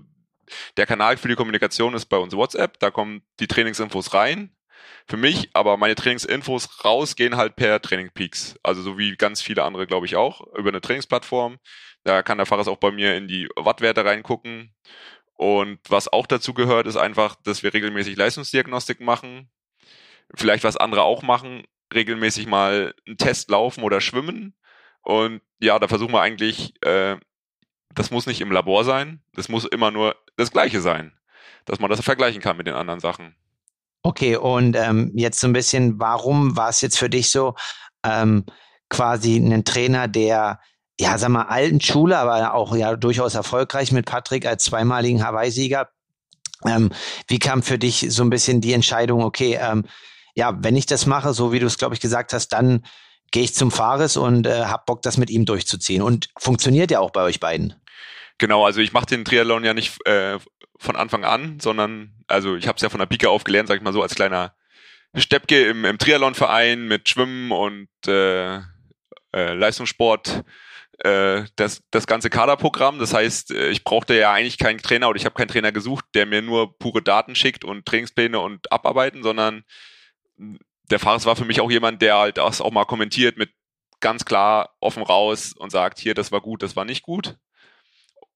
der 0.77 0.87
Kanal 0.87 1.17
für 1.17 1.29
die 1.29 1.37
Kommunikation 1.37 1.95
ist 1.95 2.07
bei 2.07 2.17
uns 2.17 2.35
WhatsApp. 2.35 2.81
Da 2.81 2.91
kommen 2.91 3.23
die 3.39 3.47
Trainingsinfos 3.47 4.15
rein. 4.15 4.51
Für 5.07 5.17
mich, 5.17 5.51
aber 5.53 5.77
meine 5.77 5.95
Trainingsinfos 5.95 6.85
raus 6.85 7.17
gehen 7.17 7.37
halt 7.37 7.57
per 7.57 7.81
Training 7.81 8.11
Peaks. 8.13 8.57
Also 8.63 8.83
so 8.83 8.99
wie 8.99 9.17
ganz 9.17 9.43
viele 9.43 9.63
andere, 9.65 9.87
glaube 9.87 10.07
ich, 10.07 10.17
auch, 10.17 10.41
über 10.57 10.71
eine 10.71 10.81
Trainingsplattform. 10.81 11.59
Da 12.05 12.23
kann 12.23 12.39
der 12.39 12.46
Fahrer 12.46 12.67
auch 12.69 12.79
bei 12.79 12.91
mir 12.91 13.17
in 13.17 13.29
die 13.29 13.49
Wattwerte 13.56 14.05
reingucken. 14.05 14.75
Und 15.43 15.81
was 15.89 16.06
auch 16.06 16.29
dazu 16.29 16.55
gehört, 16.55 16.87
ist 16.87 16.96
einfach, 16.96 17.34
dass 17.43 17.65
wir 17.65 17.75
regelmäßig 17.75 18.17
Leistungsdiagnostik 18.17 19.01
machen. 19.01 19.51
Vielleicht 20.37 20.63
was 20.63 20.77
andere 20.77 21.03
auch 21.03 21.22
machen, 21.22 21.65
regelmäßig 21.93 22.46
mal 22.46 22.94
einen 23.05 23.17
Test 23.17 23.51
laufen 23.51 23.82
oder 23.82 24.01
schwimmen. 24.01 24.55
Und 25.03 25.41
ja, 25.58 25.81
da 25.81 25.89
versuchen 25.89 26.13
wir 26.13 26.20
eigentlich, 26.20 26.75
äh, 26.84 27.17
das 27.93 28.13
muss 28.13 28.27
nicht 28.27 28.41
im 28.41 28.53
Labor 28.53 28.84
sein, 28.84 29.20
das 29.34 29.49
muss 29.49 29.65
immer 29.65 29.91
nur 29.91 30.15
das 30.37 30.53
Gleiche 30.53 30.81
sein, 30.81 31.13
dass 31.65 31.81
man 31.81 31.91
das 31.91 32.01
vergleichen 32.01 32.41
kann 32.41 32.56
mit 32.56 32.69
den 32.69 32.77
anderen 32.77 33.01
Sachen. 33.01 33.34
Okay, 34.05 34.37
und 34.37 34.77
ähm, 34.77 35.11
jetzt 35.17 35.41
so 35.41 35.49
ein 35.49 35.53
bisschen, 35.53 35.99
warum 35.99 36.56
war 36.56 36.69
es 36.69 36.81
jetzt 36.82 36.99
für 37.01 37.11
dich 37.11 37.32
so, 37.32 37.56
ähm, 38.05 38.44
quasi 38.89 39.34
einen 39.34 39.65
Trainer, 39.65 40.06
der 40.06 40.61
ja, 41.03 41.19
sag 41.19 41.31
mal, 41.31 41.43
alten 41.43 41.81
Schule, 41.81 42.17
aber 42.17 42.55
auch 42.55 42.77
ja 42.77 42.94
durchaus 42.94 43.35
erfolgreich 43.35 43.91
mit 43.91 44.06
Patrick 44.06 44.47
als 44.47 44.63
zweimaligen 44.63 45.27
Hawaii-Sieger. 45.27 45.89
Ähm, 46.65 46.91
wie 47.27 47.41
kam 47.41 47.65
für 47.65 47.77
dich 47.77 48.06
so 48.11 48.23
ein 48.23 48.31
bisschen 48.31 48.61
die 48.61 48.73
Entscheidung, 48.73 49.25
okay, 49.25 49.59
ähm, 49.61 49.85
ja, 50.37 50.56
wenn 50.63 50.77
ich 50.77 50.87
das 50.87 51.06
mache, 51.06 51.35
so 51.35 51.53
wie 51.53 51.59
du 51.59 51.67
es, 51.67 51.77
glaube 51.77 51.97
ich, 51.97 52.01
gesagt 52.01 52.32
hast, 52.32 52.51
dann 52.51 52.85
gehe 53.32 53.43
ich 53.43 53.53
zum 53.53 53.73
Fares 53.73 54.17
und 54.17 54.47
äh, 54.47 54.67
hab 54.67 54.87
Bock, 54.87 55.03
das 55.03 55.19
mit 55.19 55.29
ihm 55.29 55.44
durchzuziehen. 55.44 56.03
Und 56.03 56.29
funktioniert 56.39 56.93
ja 56.93 57.01
auch 57.01 57.11
bei 57.11 57.23
euch 57.23 57.41
beiden. 57.41 57.75
Genau, 58.39 58.65
also 58.65 58.81
ich 58.81 58.93
mache 58.93 59.06
den 59.06 59.25
Triathlon 59.25 59.65
ja 59.65 59.75
nicht 59.75 60.06
äh, 60.06 60.39
von 60.79 60.94
Anfang 60.94 61.25
an, 61.25 61.59
sondern 61.59 62.13
also 62.29 62.55
ich 62.55 62.69
habe 62.69 62.77
es 62.77 62.82
ja 62.82 62.91
von 62.91 63.01
der 63.01 63.06
Pike 63.06 63.29
auf 63.29 63.43
gelernt, 63.43 63.69
sag 63.69 63.77
ich 63.77 63.82
mal 63.82 63.93
so, 63.93 64.03
als 64.03 64.15
kleiner 64.15 64.55
Steppke 65.17 65.67
im, 65.67 65.85
im 65.85 65.99
Triathlonverein 65.99 66.87
mit 66.87 67.09
Schwimmen 67.09 67.51
und 67.51 67.89
äh, 68.06 68.59
äh, 69.35 69.55
Leistungssport 69.55 70.44
äh, 70.99 71.44
das, 71.56 71.82
das 71.91 72.06
ganze 72.06 72.31
Kaderprogramm. 72.31 72.99
Das 72.99 73.15
heißt, 73.15 73.51
äh, 73.53 73.70
ich 73.70 73.84
brauchte 73.84 74.15
ja 74.15 74.32
eigentlich 74.32 74.58
keinen 74.58 74.79
Trainer 74.79 75.08
oder 75.08 75.17
ich 75.17 75.25
habe 75.25 75.34
keinen 75.34 75.49
Trainer 75.49 75.72
gesucht, 75.72 76.05
der 76.15 76.27
mir 76.27 76.43
nur 76.43 76.79
pure 76.79 77.03
Daten 77.03 77.34
schickt 77.34 77.65
und 77.65 77.87
Trainingspläne 77.87 78.39
und 78.39 78.70
abarbeiten, 78.72 79.22
sondern 79.22 79.65
der 80.91 80.99
Fares 80.99 81.27
war 81.27 81.37
für 81.37 81.44
mich 81.44 81.61
auch 81.61 81.70
jemand, 81.70 82.03
der 82.03 82.19
halt 82.19 82.39
das 82.39 82.61
auch 82.61 82.70
mal 82.70 82.84
kommentiert 82.84 83.37
mit 83.37 83.51
ganz 84.01 84.25
klar 84.25 84.70
offen 84.81 85.03
raus 85.03 85.55
und 85.56 85.70
sagt, 85.70 85.99
hier, 85.99 86.15
das 86.15 86.32
war 86.32 86.41
gut, 86.41 86.63
das 86.63 86.77
war 86.77 86.84
nicht 86.84 87.03
gut. 87.03 87.37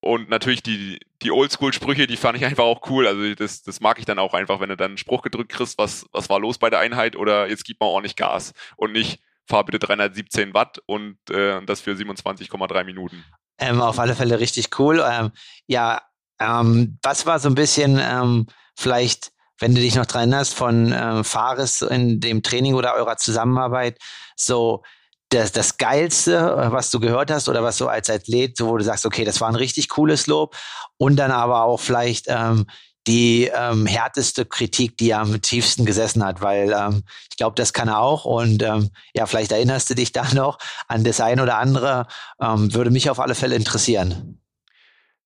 und 0.01 0.29
natürlich 0.31 0.63
die, 0.63 1.01
die 1.23 1.33
Oldschool-Sprüche, 1.33 2.07
die 2.07 2.17
fand 2.17 2.39
ich 2.39 2.45
einfach 2.47 2.65
auch 2.65 2.89
cool. 2.91 3.07
Also 3.07 3.35
das, 3.35 3.63
das 3.63 3.81
mag 3.81 3.99
ich 3.99 4.05
dann 4.05 4.19
auch 4.19 4.35
einfach, 4.35 4.61
wenn 4.61 4.69
du 4.69 4.77
dann 4.77 4.93
einen 4.93 4.99
Spruch 4.99 5.23
gedrückt 5.23 5.53
kriegst, 5.53 5.79
was, 5.79 6.07
was 6.13 6.29
war 6.31 6.41
los 6.41 6.59
bei 6.59 6.71
der 6.71 6.81
Einheit 6.81 7.17
oder 7.17 7.49
jetzt 7.49 7.65
gib 7.65 7.81
mal 7.81 7.87
ordentlich 7.87 8.17
Gas 8.17 8.53
und 8.77 8.93
nicht 8.93 9.21
fahr 9.47 9.65
bitte 9.65 9.79
317 9.79 10.55
Watt 10.55 10.79
und 10.87 11.19
äh, 11.31 11.65
das 11.65 11.81
für 11.81 11.93
27,3 11.93 12.85
Minuten. 12.85 13.25
Ähm, 13.59 13.81
auf 13.81 13.99
alle 13.99 14.15
Fälle 14.15 14.39
richtig 14.39 14.79
cool. 14.79 15.05
Ähm, 15.09 15.31
ja, 15.67 16.03
ähm, 16.41 16.99
was 17.03 17.27
war 17.27 17.39
so 17.39 17.49
ein 17.49 17.55
bisschen 17.55 17.99
ähm, 18.03 18.47
vielleicht, 18.77 19.33
wenn 19.59 19.75
du 19.75 19.81
dich 19.81 19.95
noch 19.95 20.07
dran 20.07 20.35
hast, 20.35 20.53
von 20.53 20.93
ähm, 20.95 21.25
Fares 21.25 21.83
in 21.83 22.21
dem 22.21 22.43
Training 22.43 22.75
oder 22.75 22.95
eurer 22.95 23.17
Zusammenarbeit, 23.17 23.99
so 24.37 24.83
das, 25.31 25.53
das 25.53 25.77
Geilste, 25.77 26.69
was 26.71 26.91
du 26.91 27.01
gehört 27.01 27.31
hast 27.31 27.49
oder 27.49 27.63
was 27.63 27.79
so 27.79 27.89
als 27.89 28.11
Athlet, 28.11 28.61
wo 28.61 28.77
du 28.77 28.85
sagst, 28.85 29.07
okay, 29.07 29.25
das 29.25 29.41
war 29.41 29.49
ein 29.49 29.57
richtig 29.57 29.89
cooles 29.89 30.27
Lob 30.27 30.57
und 30.99 31.17
dann 31.17 31.33
aber 31.33 31.65
auch 31.65 31.81
vielleicht 31.81 32.27
ähm, 32.29 32.67
die 33.07 33.51
ähm, 33.55 33.87
härteste 33.87 34.45
Kritik, 34.45 34.97
die 34.99 35.15
am 35.15 35.41
tiefsten 35.41 35.85
gesessen 35.85 36.25
hat, 36.25 36.41
weil 36.41 36.73
ähm, 36.73 37.03
ich 37.31 37.37
glaube, 37.37 37.55
das 37.55 37.73
kann 37.73 37.89
er 37.89 38.01
auch 38.01 38.25
und 38.25 38.63
ähm, 38.63 38.91
ja, 39.15 39.27
vielleicht 39.27 39.53
erinnerst 39.53 39.91
du 39.91 39.95
dich 39.95 40.13
da 40.13 40.33
noch 40.35 40.59
an 40.89 41.05
das 41.05 41.21
ein 41.21 41.41
oder 41.41 41.59
andere, 41.59 42.07
ähm, 42.41 42.75
würde 42.75 42.91
mich 42.91 43.09
auf 43.11 43.21
alle 43.21 43.35
Fälle 43.35 43.57
interessieren. 43.57 44.41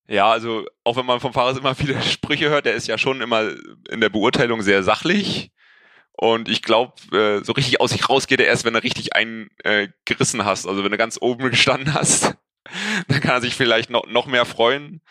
Ja, 0.07 0.29
also 0.29 0.65
auch 0.83 0.97
wenn 0.97 1.05
man 1.05 1.21
vom 1.21 1.33
Fahrer 1.33 1.57
immer 1.57 1.73
viele 1.73 2.01
Sprüche 2.03 2.49
hört, 2.49 2.65
der 2.65 2.75
ist 2.75 2.87
ja 2.87 2.97
schon 2.97 3.21
immer 3.21 3.51
in 3.89 4.01
der 4.01 4.09
Beurteilung 4.09 4.61
sehr 4.61 4.83
sachlich. 4.83 5.51
Und 6.11 6.49
ich 6.49 6.61
glaube, 6.61 6.93
äh, 7.17 7.43
so 7.43 7.53
richtig 7.53 7.79
aus 7.79 7.91
sich 7.91 8.07
raus 8.09 8.27
geht 8.27 8.41
er 8.41 8.45
erst, 8.45 8.65
wenn 8.65 8.75
er 8.75 8.83
richtig 8.83 9.15
einen 9.15 9.49
äh, 9.63 9.87
hast. 10.09 10.67
Also 10.67 10.83
wenn 10.83 10.91
du 10.91 10.97
ganz 10.97 11.17
oben 11.19 11.49
gestanden 11.49 11.93
hast, 11.93 12.35
dann 13.07 13.21
kann 13.21 13.31
er 13.31 13.41
sich 13.41 13.55
vielleicht 13.55 13.89
noch, 13.89 14.05
noch 14.05 14.27
mehr 14.27 14.45
freuen. 14.45 15.01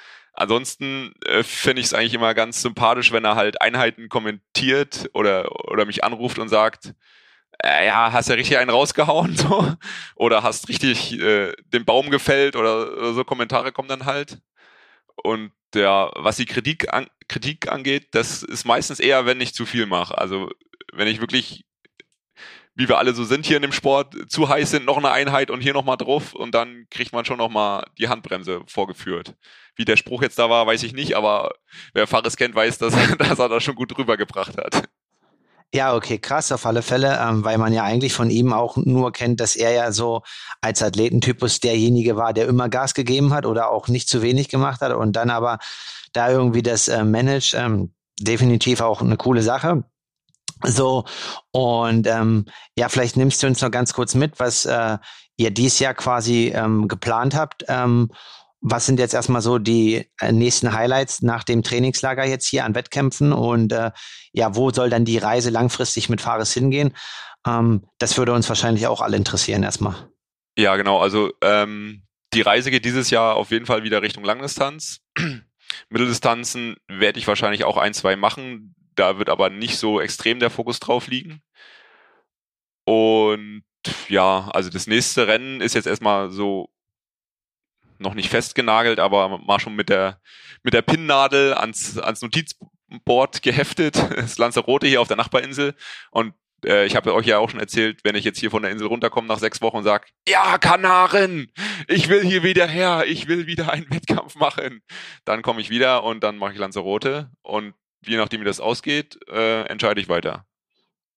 Ansonsten 0.41 1.13
äh, 1.27 1.43
finde 1.43 1.81
ich 1.81 1.89
es 1.89 1.93
eigentlich 1.93 2.15
immer 2.15 2.33
ganz 2.33 2.63
sympathisch, 2.63 3.13
wenn 3.13 3.27
er 3.27 3.37
halt 3.37 3.61
Einheiten 3.61 4.09
kommentiert 4.09 5.11
oder, 5.13 5.69
oder 5.71 5.85
mich 5.85 6.03
anruft 6.03 6.39
und 6.39 6.49
sagt, 6.49 6.95
äh, 7.63 7.87
ja, 7.87 8.11
hast 8.11 8.31
ja 8.31 8.37
richtig 8.37 8.57
einen 8.57 8.71
rausgehauen, 8.71 9.37
so. 9.37 9.75
Oder 10.17 10.43
hast 10.43 10.71
richtig 10.71 11.21
äh, 11.21 11.53
den 11.75 11.85
Baum 11.85 12.09
gefällt 12.09 12.57
oder, 12.57 12.91
oder 12.97 13.13
so 13.13 13.23
Kommentare 13.25 13.71
kommen 13.71 13.91
dann 13.91 14.07
halt. 14.07 14.39
Und 15.15 15.53
ja, 15.75 16.11
was 16.17 16.37
die 16.37 16.47
Kritik, 16.47 16.91
an, 16.91 17.09
Kritik 17.29 17.71
angeht, 17.71 18.09
das 18.13 18.43
ist 18.43 18.65
meistens 18.65 18.99
eher, 18.99 19.27
wenn 19.27 19.43
ich 19.43 19.53
zu 19.53 19.67
viel 19.67 19.85
mache. 19.85 20.17
Also 20.17 20.51
wenn 20.95 21.07
ich 21.07 21.21
wirklich, 21.21 21.67
wie 22.81 22.89
wir 22.89 22.97
alle 22.97 23.13
so 23.13 23.25
sind 23.25 23.45
hier 23.45 23.57
in 23.57 23.63
dem 23.63 23.73
Sport, 23.73 24.15
zu 24.29 24.49
heiß 24.49 24.71
sind, 24.71 24.87
noch 24.87 24.97
eine 24.97 25.11
Einheit 25.11 25.51
und 25.51 25.61
hier 25.61 25.75
nochmal 25.75 25.99
drauf 25.99 26.35
und 26.35 26.55
dann 26.55 26.87
kriegt 26.91 27.13
man 27.13 27.27
schon 27.27 27.37
nochmal 27.37 27.85
die 27.99 28.09
Handbremse 28.09 28.63
vorgeführt. 28.67 29.35
Wie 29.77 29.85
der 29.85 29.97
Spruch 29.97 30.23
jetzt 30.23 30.39
da 30.39 30.49
war, 30.49 30.67
weiß 30.67 30.83
ich 30.83 30.95
nicht, 30.95 31.15
aber 31.15 31.51
wer 31.93 32.07
Fares 32.07 32.39
kennt, 32.39 32.55
weiß, 32.55 32.79
dass, 32.79 32.95
dass 33.19 33.39
er 33.39 33.51
das 33.51 33.63
schon 33.63 33.75
gut 33.75 33.97
rübergebracht 33.99 34.57
hat. 34.57 34.89
Ja, 35.75 35.95
okay, 35.95 36.19
krass 36.19 36.51
auf 36.53 36.65
alle 36.65 36.81
Fälle, 36.81 37.21
ähm, 37.21 37.45
weil 37.45 37.59
man 37.59 37.75
ja 37.75 37.85
eigentlich 37.85 38.15
von 38.15 38.31
ihm 38.31 38.55
auch 38.55 38.79
nur 38.79 39.13
kennt, 39.13 39.41
dass 39.41 39.57
er 39.57 39.73
ja 39.73 39.93
so 39.93 40.23
als 40.63 40.83
Athletentypus 40.83 41.61
derjenige 41.61 42.17
war, 42.17 42.33
der 42.33 42.49
immer 42.49 42.71
Gas 42.71 42.95
gegeben 42.95 43.35
hat 43.35 43.45
oder 43.45 43.71
auch 43.71 43.89
nicht 43.89 44.09
zu 44.09 44.23
wenig 44.23 44.49
gemacht 44.49 44.81
hat 44.81 44.93
und 44.95 45.17
dann 45.17 45.29
aber 45.29 45.59
da 46.15 46.31
irgendwie 46.31 46.63
das 46.63 46.89
äh, 46.89 47.05
managt, 47.05 47.53
ähm, 47.53 47.93
definitiv 48.19 48.81
auch 48.81 49.03
eine 49.03 49.19
coole 49.19 49.43
Sache. 49.43 49.85
So, 50.65 51.05
und 51.53 52.07
ähm, 52.07 52.45
ja, 52.77 52.89
vielleicht 52.89 53.17
nimmst 53.17 53.43
du 53.43 53.47
uns 53.47 53.61
noch 53.63 53.71
ganz 53.71 53.93
kurz 53.93 54.15
mit, 54.15 54.39
was 54.39 54.67
äh, 54.67 54.99
ihr 55.37 55.51
dies 55.51 55.79
Jahr 55.79 55.95
quasi 55.95 56.53
ähm, 56.55 56.87
geplant 56.87 57.35
habt. 57.35 57.65
Ähm, 57.69 58.11
was 58.61 58.85
sind 58.85 58.99
jetzt 58.99 59.15
erstmal 59.15 59.41
so 59.41 59.59
die 59.59 60.07
äh, 60.21 60.33
nächsten 60.33 60.73
Highlights 60.73 61.23
nach 61.23 61.45
dem 61.45 61.63
Trainingslager 61.63 62.27
jetzt 62.27 62.47
hier 62.47 62.65
an 62.65 62.75
Wettkämpfen 62.75 63.33
und 63.33 63.73
äh, 63.73 63.91
ja, 64.33 64.55
wo 64.55 64.71
soll 64.71 64.91
dann 64.91 65.07
die 65.07 65.19
Reise 65.19 65.51
langfristig 65.51 66.09
mit 66.11 66.21
Fares 66.21 66.53
hingehen? 66.53 66.95
Ähm, 67.47 67.87
das 67.99 68.19
würde 68.19 68.35
uns 68.35 68.49
wahrscheinlich 68.49 68.87
auch 68.87 69.01
alle 69.01 69.17
interessieren 69.17 69.63
erstmal. 69.63 70.11
Ja, 70.59 70.77
genau. 70.77 70.99
Also 71.01 71.33
ähm, 71.43 72.03
die 72.35 72.43
Reise 72.43 72.71
geht 72.71 72.85
dieses 72.85 73.09
Jahr 73.11 73.37
auf 73.37 73.51
jeden 73.51 73.67
Fall 73.67 73.83
wieder 73.83 74.03
Richtung 74.03 74.25
Langdistanz. 74.25 75.01
Mitteldistanzen 75.89 76.77
werde 76.87 77.19
ich 77.19 77.27
wahrscheinlich 77.27 77.65
auch 77.65 77.79
ein, 77.79 77.95
zwei 77.95 78.17
machen. 78.17 78.75
Da 78.95 79.19
wird 79.19 79.29
aber 79.29 79.51
nicht 79.51 79.77
so 79.79 80.01
extrem 80.01 80.41
der 80.41 80.51
Fokus 80.51 80.81
drauf 80.81 81.07
liegen. 81.07 81.43
Und 82.85 83.63
ja, 84.09 84.49
also 84.53 84.71
das 84.71 84.87
nächste 84.87 85.27
Rennen 85.27 85.61
ist 85.61 85.75
jetzt 85.75 85.87
erstmal 85.87 86.31
so 86.31 86.71
noch 87.99 88.15
nicht 88.15 88.31
festgenagelt, 88.31 88.99
aber 88.99 89.39
mal 89.39 89.61
schon 89.61 89.77
mit 89.77 89.89
der, 89.89 90.21
mit 90.63 90.75
der 90.75 90.83
Pinnnadel 90.83 91.55
ans, 91.55 91.99
ans 91.99 92.23
Notizboard 92.23 93.43
geheftet. 93.43 93.97
Das 94.17 94.39
Lanzarote 94.39 94.87
hier 94.87 95.01
auf 95.01 95.09
der 95.09 95.17
Nachbarinsel. 95.17 95.75
Und 96.11 96.35
äh, 96.65 96.87
ich 96.87 96.97
habe 96.97 97.15
euch 97.15 97.27
ja 97.27 97.39
auch 97.39 97.51
schon 97.51 97.61
erzählt, 97.61 98.01
wenn 98.05 98.17
ich 98.17 98.25
jetzt 98.25 98.39
hier 98.39 98.51
von 98.51 98.63
der 98.63 98.71
Insel 98.71 98.87
runterkomme 98.87 99.29
nach 99.29 99.39
sechs 99.39 99.61
Wochen 99.61 99.79
und 99.79 99.85
sage, 99.85 100.07
ja, 100.29 100.59
Kanaren, 100.59 101.53
ich 101.89 102.09
will 102.09 102.23
hier 102.23 102.43
wieder 102.43 102.67
her, 102.67 103.05
ich 103.07 103.29
will 103.29 103.47
wieder 103.47 103.73
einen 103.73 103.91
Wettkampf 103.91 104.35
machen. 104.37 104.83
Dann 105.25 105.43
komme 105.43 105.61
ich 105.61 105.71
wieder 105.71 106.05
und 106.05 106.23
dann 106.23 106.37
mache 106.39 106.53
ich 106.53 106.59
Lanzarote. 106.59 107.31
Und 107.43 107.75
je 108.07 108.17
nachdem, 108.17 108.41
wie 108.41 108.45
das 108.45 108.61
ausgeht, 108.61 109.19
äh, 109.29 109.63
entscheide 109.67 110.01
ich 110.01 110.09
weiter. 110.09 110.45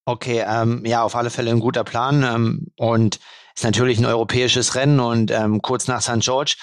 Okay, 0.06 0.44
ähm, 0.46 0.84
ja, 0.84 1.02
auf 1.02 1.16
alle 1.16 1.30
Fälle 1.30 1.50
ein 1.50 1.60
guter 1.60 1.84
Plan. 1.84 2.22
Ähm, 2.22 2.66
und 2.76 3.20
ist 3.54 3.64
natürlich 3.64 3.98
ein 3.98 4.04
europäisches 4.04 4.74
Rennen 4.74 5.00
und 5.00 5.30
ähm, 5.30 5.62
kurz 5.62 5.86
nach 5.88 6.02
St. 6.02 6.20
George. 6.20 6.56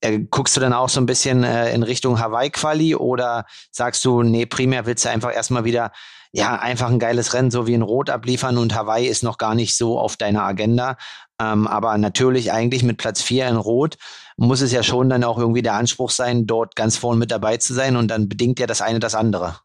Äh, 0.00 0.20
guckst 0.30 0.56
du 0.56 0.60
dann 0.60 0.72
auch 0.72 0.88
so 0.88 1.00
ein 1.00 1.06
bisschen 1.06 1.44
äh, 1.44 1.72
in 1.72 1.82
Richtung 1.82 2.18
Hawaii-Quali 2.18 2.94
oder 2.94 3.46
sagst 3.70 4.04
du, 4.04 4.22
nee, 4.22 4.44
primär 4.44 4.84
willst 4.84 5.04
du 5.04 5.10
einfach 5.10 5.32
erstmal 5.32 5.64
wieder, 5.64 5.92
ja, 6.32 6.56
einfach 6.56 6.90
ein 6.90 6.98
geiles 6.98 7.32
Rennen, 7.32 7.50
so 7.50 7.66
wie 7.66 7.74
in 7.74 7.82
Rot 7.82 8.10
abliefern 8.10 8.58
und 8.58 8.74
Hawaii 8.74 9.06
ist 9.06 9.22
noch 9.22 9.38
gar 9.38 9.54
nicht 9.54 9.76
so 9.76 9.98
auf 9.98 10.16
deiner 10.16 10.42
Agenda. 10.42 10.96
Ähm, 11.40 11.66
aber 11.66 11.96
natürlich 11.98 12.52
eigentlich 12.52 12.82
mit 12.82 12.96
Platz 12.96 13.20
vier 13.20 13.48
in 13.48 13.56
Rot 13.56 13.96
muss 14.36 14.60
es 14.60 14.72
ja 14.72 14.82
schon 14.82 15.08
dann 15.08 15.24
auch 15.24 15.38
irgendwie 15.38 15.62
der 15.62 15.74
Anspruch 15.74 16.10
sein, 16.10 16.46
dort 16.46 16.76
ganz 16.76 16.96
vorne 16.96 17.18
mit 17.18 17.30
dabei 17.30 17.56
zu 17.56 17.74
sein 17.74 17.96
und 17.96 18.08
dann 18.08 18.28
bedingt 18.28 18.58
ja 18.60 18.66
das 18.66 18.82
eine 18.82 19.00
das 19.00 19.14
andere. 19.14 19.58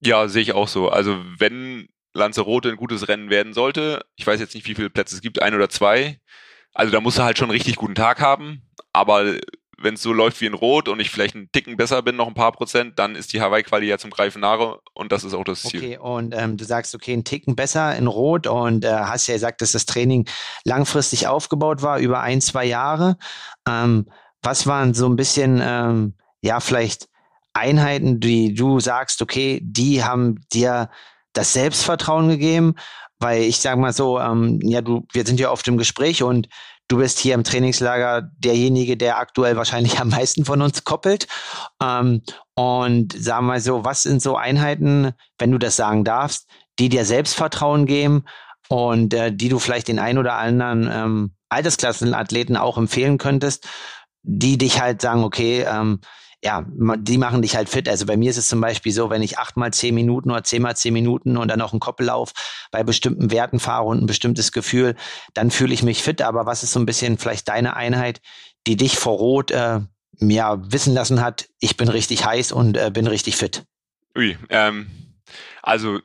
Ja, 0.00 0.28
sehe 0.28 0.42
ich 0.42 0.52
auch 0.52 0.68
so. 0.68 0.88
Also 0.88 1.18
wenn 1.38 1.88
Lanzarote 2.14 2.68
ein 2.68 2.76
gutes 2.76 3.08
Rennen 3.08 3.30
werden 3.30 3.54
sollte. 3.54 4.04
Ich 4.16 4.26
weiß 4.26 4.40
jetzt 4.40 4.54
nicht, 4.54 4.66
wie 4.66 4.74
viele 4.74 4.90
Plätze 4.90 5.14
es 5.14 5.22
gibt, 5.22 5.40
ein 5.40 5.54
oder 5.54 5.68
zwei. 5.68 6.20
Also 6.74 6.92
da 6.92 7.00
muss 7.00 7.18
er 7.18 7.24
halt 7.24 7.38
schon 7.38 7.46
einen 7.46 7.56
richtig 7.56 7.76
guten 7.76 7.94
Tag 7.94 8.20
haben. 8.20 8.62
Aber 8.92 9.38
wenn 9.82 9.94
es 9.94 10.02
so 10.02 10.12
läuft 10.12 10.40
wie 10.40 10.46
in 10.46 10.54
Rot 10.54 10.88
und 10.88 11.00
ich 11.00 11.10
vielleicht 11.10 11.34
einen 11.34 11.50
Ticken 11.52 11.76
besser 11.76 12.02
bin, 12.02 12.16
noch 12.16 12.28
ein 12.28 12.34
paar 12.34 12.52
Prozent, 12.52 12.98
dann 12.98 13.14
ist 13.14 13.32
die 13.32 13.40
Hawaii-Quali 13.40 13.86
ja 13.86 13.98
zum 13.98 14.10
Greifen 14.10 14.40
nahe 14.40 14.78
und 14.94 15.12
das 15.12 15.24
ist 15.24 15.34
auch 15.34 15.44
das 15.44 15.62
Ziel. 15.62 15.80
Okay, 15.80 15.98
und 15.98 16.34
ähm, 16.36 16.56
du 16.56 16.64
sagst, 16.64 16.94
okay, 16.94 17.12
einen 17.12 17.24
Ticken 17.24 17.56
besser 17.56 17.96
in 17.96 18.06
Rot 18.06 18.46
und 18.46 18.84
äh, 18.84 18.90
hast 18.90 19.26
ja 19.26 19.34
gesagt, 19.34 19.60
dass 19.60 19.72
das 19.72 19.86
Training 19.86 20.28
langfristig 20.64 21.26
aufgebaut 21.26 21.82
war, 21.82 21.98
über 21.98 22.20
ein, 22.20 22.40
zwei 22.40 22.64
Jahre. 22.64 23.16
Ähm, 23.68 24.06
was 24.42 24.66
waren 24.66 24.94
so 24.94 25.06
ein 25.06 25.16
bisschen, 25.16 25.60
ähm, 25.62 26.14
ja, 26.40 26.60
vielleicht 26.60 27.08
Einheiten, 27.52 28.20
die 28.20 28.54
du 28.54 28.80
sagst, 28.80 29.22
okay, 29.22 29.60
die 29.62 30.02
haben 30.02 30.40
dir 30.52 30.90
das 31.32 31.52
Selbstvertrauen 31.52 32.28
gegeben, 32.28 32.74
weil 33.18 33.42
ich 33.42 33.58
sage 33.58 33.80
mal 33.80 33.92
so, 33.92 34.18
ähm, 34.18 34.58
ja, 34.62 34.80
du, 34.80 35.06
wir 35.12 35.24
sind 35.24 35.38
ja 35.38 35.50
oft 35.50 35.66
im 35.68 35.78
Gespräch 35.78 36.22
und 36.22 36.48
du 36.92 36.98
bist 36.98 37.18
hier 37.18 37.34
im 37.34 37.42
Trainingslager 37.42 38.30
derjenige, 38.36 38.98
der 38.98 39.18
aktuell 39.18 39.56
wahrscheinlich 39.56 39.98
am 39.98 40.10
meisten 40.10 40.44
von 40.44 40.60
uns 40.60 40.84
koppelt. 40.84 41.26
Ähm, 41.82 42.22
und 42.54 43.14
sagen 43.14 43.46
wir 43.46 43.52
mal 43.52 43.60
so, 43.60 43.82
was 43.84 44.02
sind 44.02 44.20
so 44.20 44.36
Einheiten, 44.36 45.12
wenn 45.38 45.50
du 45.50 45.58
das 45.58 45.76
sagen 45.76 46.04
darfst, 46.04 46.48
die 46.78 46.90
dir 46.90 47.06
Selbstvertrauen 47.06 47.86
geben 47.86 48.24
und 48.68 49.14
äh, 49.14 49.34
die 49.34 49.48
du 49.48 49.58
vielleicht 49.58 49.88
den 49.88 49.98
ein 49.98 50.18
oder 50.18 50.34
anderen 50.34 50.90
ähm, 50.92 51.34
Altersklassenathleten 51.48 52.58
auch 52.58 52.76
empfehlen 52.76 53.16
könntest, 53.16 53.66
die 54.22 54.58
dich 54.58 54.78
halt 54.78 55.00
sagen, 55.00 55.24
okay, 55.24 55.64
ähm, 55.66 56.00
ja, 56.44 56.66
die 56.66 57.18
machen 57.18 57.40
dich 57.40 57.54
halt 57.54 57.68
fit. 57.68 57.88
Also 57.88 58.04
bei 58.04 58.16
mir 58.16 58.30
ist 58.30 58.36
es 58.36 58.48
zum 58.48 58.60
Beispiel 58.60 58.90
so, 58.90 59.10
wenn 59.10 59.22
ich 59.22 59.38
achtmal 59.38 59.72
zehn 59.72 59.94
Minuten 59.94 60.30
oder 60.30 60.42
zehnmal 60.42 60.76
zehn 60.76 60.92
Minuten 60.92 61.36
und 61.36 61.48
dann 61.48 61.60
noch 61.60 61.72
einen 61.72 61.80
Koppellauf 61.80 62.32
bei 62.72 62.82
bestimmten 62.82 63.30
Werten 63.30 63.60
fahre 63.60 63.84
und 63.84 64.02
ein 64.02 64.06
bestimmtes 64.06 64.50
Gefühl, 64.50 64.96
dann 65.34 65.52
fühle 65.52 65.72
ich 65.72 65.84
mich 65.84 66.02
fit. 66.02 66.20
Aber 66.20 66.44
was 66.44 66.64
ist 66.64 66.72
so 66.72 66.80
ein 66.80 66.86
bisschen 66.86 67.16
vielleicht 67.16 67.48
deine 67.48 67.76
Einheit, 67.76 68.20
die 68.66 68.76
dich 68.76 68.98
vor 68.98 69.18
Rot 69.18 69.52
äh, 69.52 69.80
ja, 70.18 70.72
wissen 70.72 70.94
lassen 70.94 71.20
hat, 71.20 71.48
ich 71.60 71.76
bin 71.76 71.88
richtig 71.88 72.24
heiß 72.24 72.50
und 72.50 72.76
äh, 72.76 72.90
bin 72.92 73.06
richtig 73.06 73.36
fit? 73.36 73.64
Ui, 74.16 74.36
ähm, 74.48 74.90
also 75.62 76.00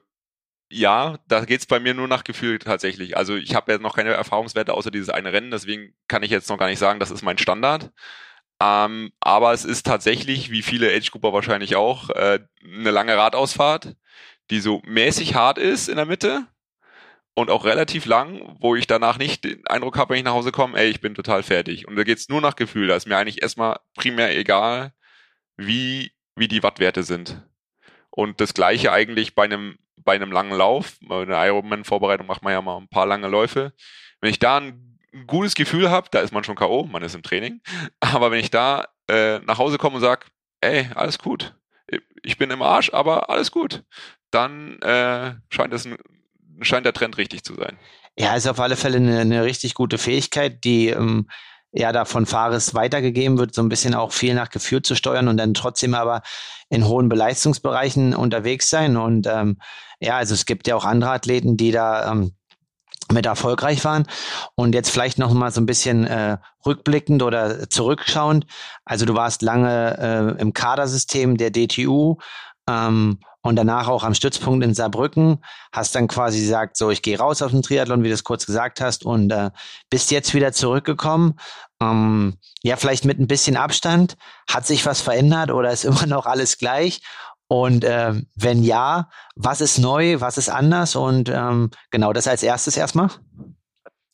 ja, 0.70 1.18
da 1.28 1.46
geht's 1.46 1.66
bei 1.66 1.80
mir 1.80 1.96
nur 1.96 2.08
nach 2.08 2.24
Gefühl 2.24 2.60
tatsächlich. 2.60 3.18
Also 3.18 3.36
ich 3.36 3.56
habe 3.56 3.72
ja 3.72 3.78
noch 3.80 3.96
keine 3.96 4.12
Erfahrungswerte 4.12 4.74
außer 4.74 4.92
dieses 4.92 5.10
eine 5.10 5.34
Rennen, 5.34 5.50
deswegen 5.50 5.96
kann 6.08 6.22
ich 6.22 6.30
jetzt 6.30 6.50
noch 6.50 6.58
gar 6.58 6.68
nicht 6.68 6.80
sagen, 6.80 7.00
das 7.00 7.10
ist 7.10 7.24
mein 7.24 7.38
Standard. 7.40 7.92
Ähm, 8.60 9.12
aber 9.20 9.54
es 9.54 9.66
ist 9.66 9.86
tatsächlich, 9.86 10.52
wie 10.52 10.64
viele 10.64 10.92
Age-Grupper 10.96 11.34
wahrscheinlich 11.34 11.76
auch, 11.76 12.10
äh, 12.10 12.40
eine 12.64 12.92
lange 12.92 13.16
Radausfahrt, 13.16 13.96
die 14.50 14.60
so 14.60 14.82
mäßig 14.86 15.36
hart 15.36 15.58
ist 15.58 15.90
in 15.90 15.98
der 15.98 16.06
Mitte 16.06 16.48
und 17.36 17.52
auch 17.52 17.66
relativ 17.66 18.08
lang, 18.08 18.58
wo 18.60 18.76
ich 18.76 18.88
danach 18.88 19.20
nicht 19.20 19.44
den 19.44 19.66
Eindruck 19.68 19.98
habe, 19.98 20.10
wenn 20.10 20.18
ich 20.18 20.24
nach 20.24 20.34
Hause 20.34 20.52
komme, 20.52 20.78
ey, 20.80 20.90
ich 20.90 21.02
bin 21.02 21.14
total 21.14 21.44
fertig. 21.44 21.88
Und 21.88 21.96
da 21.96 22.04
geht's 22.04 22.30
nur 22.30 22.42
nach 22.42 22.56
Gefühl. 22.56 22.88
Da 22.88 22.96
ist 22.96 23.06
mir 23.06 23.16
eigentlich 23.16 23.44
erstmal 23.44 23.80
primär 23.96 24.36
egal, 24.36 24.92
wie, 25.56 26.12
wie 26.36 26.48
die 26.48 26.64
Wattwerte 26.64 27.04
sind. 27.04 27.44
Und 28.10 28.42
das 28.42 28.56
gleiche 28.56 28.92
eigentlich 28.92 29.36
bei 29.36 29.44
einem, 29.44 29.78
bei 29.98 30.16
einem 30.16 30.32
langen 30.32 30.58
Lauf. 30.58 30.98
Bei 31.02 31.22
einer 31.22 31.46
Ironman-Vorbereitung 31.46 32.26
macht 32.26 32.42
man 32.42 32.54
ja 32.54 32.62
mal 32.64 32.78
ein 32.78 32.88
paar 32.88 33.06
lange 33.06 33.28
Läufe. 33.28 33.74
Wenn 34.20 34.32
ich 34.32 34.40
da 34.40 34.58
ein 34.58 34.97
gutes 35.26 35.56
Gefühl 35.56 35.90
habe, 35.90 36.10
da 36.12 36.20
ist 36.20 36.34
man 36.34 36.44
schon 36.44 36.56
K.O., 36.56 36.84
man 36.84 37.02
ist 37.02 37.16
im 37.16 37.24
Training. 37.24 37.62
Aber 38.00 38.32
wenn 38.32 38.40
ich 38.40 38.52
da 38.52 38.88
äh, 39.10 39.40
nach 39.40 39.58
Hause 39.58 39.78
komme 39.78 39.96
und 39.96 40.02
sage, 40.02 40.26
ey, 40.62 40.90
alles 40.96 41.18
gut, 41.18 41.56
ich 42.24 42.38
bin 42.38 42.52
im 42.52 42.62
Arsch, 42.62 42.94
aber 42.94 43.30
alles 43.30 43.52
gut, 43.52 43.84
dann 44.32 44.80
äh, 44.82 45.36
scheint, 45.50 45.74
es 45.74 45.86
ein, 45.86 45.98
scheint 46.62 46.86
der 46.86 46.94
Trend 46.94 47.18
richtig 47.18 47.44
zu 47.44 47.56
sein. 47.56 47.78
Ja, 48.18 48.36
ist 48.36 48.48
auf 48.48 48.60
alle 48.60 48.76
Fälle 48.76 48.98
eine, 48.98 49.20
eine 49.20 49.44
richtig 49.44 49.74
gute 49.76 49.98
Fähigkeit, 49.98 50.64
die 50.64 50.90
ähm, 50.90 51.30
ja 51.72 51.92
da 51.92 52.06
von 52.06 52.26
Fahrers 52.26 52.74
weitergegeben 52.74 53.38
wird, 53.38 53.54
so 53.54 53.62
ein 53.62 53.70
bisschen 53.70 53.94
auch 53.94 54.12
viel 54.12 54.34
nach 54.34 54.50
Gefühl 54.50 54.82
zu 54.82 54.96
steuern 54.96 55.28
und 55.28 55.38
dann 55.38 55.54
trotzdem 55.54 55.94
aber 55.94 56.24
in 56.70 56.88
hohen 56.88 57.10
Beleistungsbereichen 57.10 58.16
unterwegs 58.16 58.70
sein. 58.70 58.98
Und 58.98 59.28
ähm, 59.28 59.60
ja, 60.00 60.18
also 60.18 60.34
es 60.34 60.46
gibt 60.46 60.68
ja 60.68 60.76
auch 60.76 60.86
andere 60.86 61.12
Athleten, 61.12 61.58
die 61.58 61.72
da 61.72 62.12
ähm, 62.12 62.34
mit 63.12 63.26
erfolgreich 63.26 63.84
waren. 63.86 64.08
Und 64.56 64.74
jetzt 64.74 64.90
vielleicht 64.90 65.18
noch 65.18 65.34
mal 65.34 65.52
so 65.52 65.62
ein 65.62 65.66
bisschen 65.66 66.06
äh, 66.06 66.38
rückblickend 66.66 67.24
oder 67.24 67.70
zurückschauend. 67.70 68.46
Also 68.86 69.06
du 69.06 69.16
warst 69.16 69.42
lange 69.42 70.36
äh, 70.38 70.42
im 70.42 70.54
Kadersystem 70.54 71.38
der 71.38 71.52
DTU 71.52 72.18
ähm, 72.68 73.20
und 73.42 73.56
danach 73.56 73.88
auch 73.88 74.04
am 74.04 74.14
Stützpunkt 74.14 74.64
in 74.64 74.74
Saarbrücken. 74.74 75.44
Hast 75.72 75.96
dann 75.96 76.08
quasi 76.08 76.42
gesagt, 76.42 76.76
so 76.76 76.90
ich 76.90 77.02
gehe 77.02 77.18
raus 77.18 77.42
auf 77.42 77.52
den 77.52 77.62
Triathlon, 77.62 78.04
wie 78.04 78.10
du 78.10 78.14
es 78.14 78.26
kurz 78.26 78.46
gesagt 78.46 78.82
hast, 78.82 79.06
und 79.06 79.32
äh, 79.32 79.52
bist 79.90 80.12
jetzt 80.12 80.34
wieder 80.34 80.52
zurückgekommen. 80.52 81.40
Ähm, 81.82 82.38
ja, 82.64 82.76
vielleicht 82.76 83.06
mit 83.06 83.20
ein 83.20 83.28
bisschen 83.28 83.56
Abstand. 83.56 84.18
Hat 84.50 84.66
sich 84.68 84.86
was 84.86 85.02
verändert 85.02 85.52
oder 85.52 85.72
ist 85.72 85.86
immer 85.86 86.06
noch 86.08 86.26
alles 86.26 86.58
gleich? 86.58 87.02
Und 87.48 87.84
äh, 87.84 88.14
wenn 88.36 88.64
ja, 88.64 89.10
was 89.36 89.62
ist 89.62 89.78
neu, 89.78 90.20
was 90.20 90.38
ist 90.38 90.50
anders? 90.50 90.96
Und 90.96 91.30
ähm, 91.30 91.72
genau 91.92 92.14
das 92.14 92.28
als 92.28 92.44
erstes 92.44 92.76
erstmal. 92.76 93.10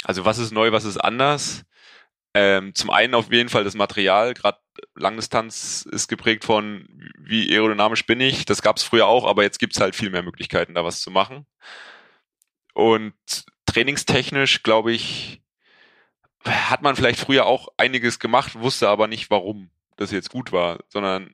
Also 0.03 0.25
was 0.25 0.37
ist 0.37 0.51
neu, 0.51 0.71
was 0.71 0.85
ist 0.85 0.97
anders? 0.97 1.63
Ähm, 2.35 2.73
zum 2.75 2.89
einen 2.89 3.13
auf 3.13 3.31
jeden 3.31 3.49
Fall 3.49 3.63
das 3.63 3.75
Material, 3.75 4.33
gerade 4.33 4.57
Langdistanz 4.95 5.87
ist 5.91 6.07
geprägt 6.07 6.43
von, 6.45 6.87
wie 7.19 7.51
aerodynamisch 7.51 8.05
bin 8.05 8.19
ich. 8.19 8.45
Das 8.45 8.61
gab 8.61 8.77
es 8.77 8.83
früher 8.83 9.07
auch, 9.07 9.25
aber 9.25 9.43
jetzt 9.43 9.59
gibt 9.59 9.75
es 9.75 9.81
halt 9.81 9.95
viel 9.95 10.09
mehr 10.09 10.23
Möglichkeiten, 10.23 10.73
da 10.73 10.83
was 10.83 11.01
zu 11.01 11.11
machen. 11.11 11.45
Und 12.73 13.13
trainingstechnisch, 13.65 14.63
glaube 14.63 14.91
ich, 14.93 15.41
hat 16.43 16.81
man 16.81 16.95
vielleicht 16.95 17.19
früher 17.19 17.45
auch 17.45 17.69
einiges 17.77 18.19
gemacht, 18.19 18.55
wusste 18.55 18.89
aber 18.89 19.07
nicht, 19.07 19.29
warum 19.29 19.69
das 19.95 20.11
jetzt 20.11 20.31
gut 20.31 20.51
war, 20.51 20.79
sondern 20.89 21.33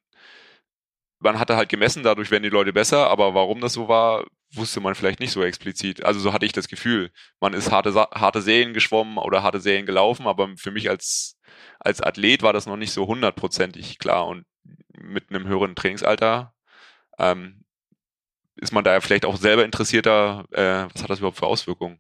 man 1.20 1.40
hatte 1.40 1.56
halt 1.56 1.70
gemessen, 1.70 2.04
dadurch 2.04 2.32
werden 2.32 2.44
die 2.44 2.50
Leute 2.50 2.74
besser, 2.74 3.10
aber 3.10 3.34
warum 3.34 3.62
das 3.62 3.74
so 3.74 3.88
war, 3.88 4.26
wusste 4.54 4.80
man 4.80 4.96
vielleicht 4.96 5.20
nicht 5.20 5.32
so 5.32 5.44
explizit. 5.44 6.04
Also 6.04 6.20
so 6.20 6.34
hatte 6.34 6.46
ich 6.46 6.54
das 6.54 6.68
Gefühl. 6.68 7.12
Man 7.40 7.54
ist 7.54 7.72
harte, 7.72 7.94
harte 7.94 8.42
Serien 8.42 8.74
geschwommen 8.74 9.18
oder 9.18 9.44
harte 9.44 9.60
Serien 9.60 9.86
gelaufen, 9.86 10.28
aber 10.28 10.50
für 10.58 10.72
mich 10.72 10.90
als, 10.90 11.38
als 11.80 12.02
Athlet 12.02 12.42
war 12.42 12.54
das 12.54 12.66
noch 12.66 12.78
nicht 12.78 12.92
so 12.92 13.08
hundertprozentig 13.08 14.00
klar. 14.00 14.28
Und 14.28 14.46
mit 14.98 15.30
einem 15.30 15.48
höheren 15.48 15.76
Trainingsalter 15.76 16.54
ähm, 17.20 17.64
ist 18.56 18.74
man 18.74 18.84
da 18.84 18.94
ja 18.94 19.02
vielleicht 19.02 19.26
auch 19.26 19.38
selber 19.38 19.66
interessierter, 19.66 20.46
äh, 20.52 20.88
was 20.94 21.04
hat 21.04 21.10
das 21.10 21.20
überhaupt 21.20 21.38
für 21.38 21.48
Auswirkungen? 21.48 22.00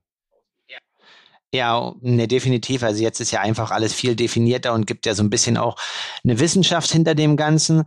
Ja, 1.52 1.96
ne, 2.02 2.28
definitiv. 2.28 2.84
Also 2.84 3.02
jetzt 3.02 3.20
ist 3.20 3.32
ja 3.32 3.42
einfach 3.42 3.72
alles 3.72 3.92
viel 3.94 4.16
definierter 4.16 4.74
und 4.74 4.86
gibt 4.86 5.08
ja 5.08 5.16
so 5.16 5.24
ein 5.24 5.32
bisschen 5.32 5.58
auch 5.58 5.78
eine 6.24 6.40
Wissenschaft 6.40 6.92
hinter 6.92 7.16
dem 7.16 7.38
Ganzen 7.38 7.86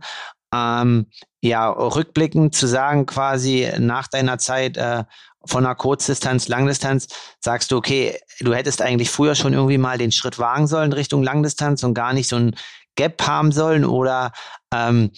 ähm, 0.53 1.07
ja, 1.41 1.69
rückblickend 1.69 2.55
zu 2.55 2.67
sagen, 2.67 3.05
quasi 3.05 3.69
nach 3.79 4.07
deiner 4.07 4.37
Zeit 4.37 4.77
äh, 4.77 5.03
von 5.45 5.65
einer 5.65 5.75
Kurzdistanz, 5.75 6.47
Langdistanz, 6.47 7.07
sagst 7.39 7.71
du, 7.71 7.77
okay, 7.77 8.17
du 8.39 8.53
hättest 8.53 8.81
eigentlich 8.81 9.09
früher 9.09 9.35
schon 9.35 9.53
irgendwie 9.53 9.77
mal 9.77 9.97
den 9.97 10.11
Schritt 10.11 10.39
wagen 10.39 10.67
sollen 10.67 10.93
Richtung 10.93 11.23
Langdistanz 11.23 11.83
und 11.83 11.93
gar 11.93 12.13
nicht 12.13 12.29
so 12.29 12.37
ein 12.37 12.55
Gap 12.95 13.25
haben 13.27 13.51
sollen 13.51 13.83
oder 13.85 14.31
ähm, 14.73 15.11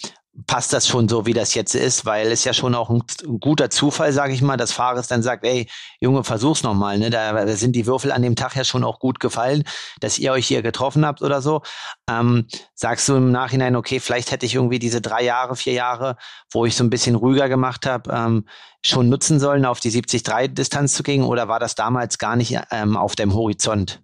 passt 0.46 0.72
das 0.72 0.86
schon 0.86 1.08
so, 1.08 1.24
wie 1.26 1.32
das 1.32 1.54
jetzt 1.54 1.74
ist, 1.74 2.04
weil 2.04 2.30
es 2.30 2.44
ja 2.44 2.52
schon 2.52 2.74
auch 2.74 2.90
ein, 2.90 3.02
guter 3.40 3.70
Zufall, 3.70 4.12
sage 4.12 4.34
ich 4.34 4.42
mal, 4.42 4.56
dass 4.56 4.72
Fares 4.72 5.08
dann 5.08 5.22
sagt, 5.22 5.44
ey, 5.44 5.68
Junge, 6.00 6.24
versuch's 6.24 6.62
nochmal, 6.62 6.98
ne? 6.98 7.10
Da 7.10 7.46
sind 7.56 7.74
die 7.74 7.86
Würfel 7.86 8.12
an 8.12 8.22
dem 8.22 8.36
Tag 8.36 8.54
ja 8.56 8.64
schon 8.64 8.84
auch 8.84 8.98
gut 8.98 9.20
gefallen, 9.20 9.64
dass 10.00 10.18
ihr 10.18 10.32
euch 10.32 10.46
hier 10.46 10.62
getroffen 10.62 11.06
habt 11.06 11.22
oder 11.22 11.40
so. 11.40 11.62
Ähm, 12.08 12.46
sagst 12.74 13.08
du 13.08 13.16
im 13.16 13.32
Nachhinein, 13.32 13.76
okay, 13.76 14.00
vielleicht 14.00 14.30
hätte 14.30 14.46
ich 14.46 14.54
irgendwie 14.54 14.78
diese 14.78 15.00
drei 15.00 15.22
Jahre, 15.22 15.56
vier 15.56 15.72
Jahre, 15.72 16.16
wo 16.52 16.66
ich 16.66 16.76
so 16.76 16.84
ein 16.84 16.90
bisschen 16.90 17.14
ruhiger 17.14 17.48
gemacht 17.48 17.86
habe, 17.86 18.12
ähm, 18.12 18.46
schon 18.84 19.08
nutzen 19.08 19.40
sollen, 19.40 19.64
auf 19.64 19.80
die 19.80 19.90
70-3-Distanz 19.90 20.94
zu 20.94 21.02
gehen, 21.02 21.22
oder 21.22 21.48
war 21.48 21.60
das 21.60 21.74
damals 21.74 22.18
gar 22.18 22.36
nicht 22.36 22.58
ähm, 22.70 22.96
auf 22.96 23.16
dem 23.16 23.34
Horizont? 23.34 24.02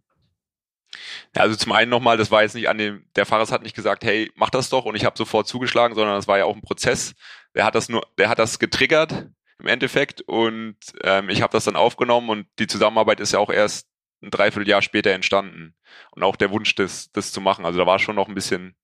Ja, 1.35 1.43
also 1.43 1.57
zum 1.57 1.73
einen 1.73 1.91
nochmal, 1.91 2.17
das 2.17 2.31
war 2.31 2.43
jetzt 2.43 2.55
nicht 2.55 2.69
an 2.69 2.79
dem, 2.79 3.05
der 3.17 3.27
Fahrer 3.27 3.49
hat 3.51 3.63
nicht 3.63 3.77
gesagt, 3.77 4.05
hey, 4.05 4.31
mach 4.35 4.51
das 4.51 4.69
doch 4.69 4.85
und 4.85 4.95
ich 4.95 5.05
habe 5.05 5.17
sofort 5.17 5.49
zugeschlagen, 5.49 5.95
sondern 5.95 6.17
das 6.17 6.29
war 6.29 6.39
ja 6.39 6.45
auch 6.45 6.55
ein 6.55 6.63
Prozess. 6.63 7.15
Der 7.55 7.65
hat 7.65 7.75
das 7.75 7.89
nur, 7.89 8.07
der 8.19 8.29
hat 8.29 8.39
das 8.39 8.59
getriggert 8.59 9.29
im 9.59 9.67
Endeffekt 9.67 10.21
und 10.23 10.77
ähm, 11.03 11.29
ich 11.29 11.43
habe 11.43 11.53
das 11.53 11.65
dann 11.65 11.77
aufgenommen 11.77 12.29
und 12.31 12.47
die 12.59 12.67
Zusammenarbeit 12.67 13.21
ist 13.21 13.33
ja 13.33 13.39
auch 13.39 13.51
erst 13.51 13.89
ein 14.23 14.31
Dreivierteljahr 14.31 14.83
später 14.83 15.11
entstanden 15.11 15.75
und 16.13 16.23
auch 16.23 16.37
der 16.37 16.51
Wunsch, 16.51 16.75
das, 16.75 17.11
das 17.13 17.33
zu 17.33 17.41
machen. 17.41 17.65
Also 17.65 17.79
da 17.79 17.87
war 17.87 17.99
schon 17.99 18.17
noch 18.17 18.29
ein 18.29 18.35
bisschen, 18.35 18.77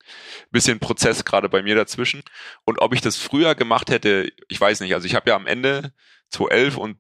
bisschen 0.51 0.81
Prozess 0.81 1.25
gerade 1.25 1.49
bei 1.49 1.63
mir 1.63 1.75
dazwischen. 1.75 2.23
Und 2.65 2.81
ob 2.81 2.93
ich 2.95 3.01
das 3.01 3.17
früher 3.17 3.55
gemacht 3.55 3.91
hätte, 3.91 4.33
ich 4.49 4.61
weiß 4.61 4.81
nicht. 4.81 4.95
Also 4.95 5.07
ich 5.07 5.15
habe 5.15 5.31
ja 5.31 5.37
am 5.37 5.47
Ende 5.47 5.93
2011 6.31 6.77
und 6.77 6.99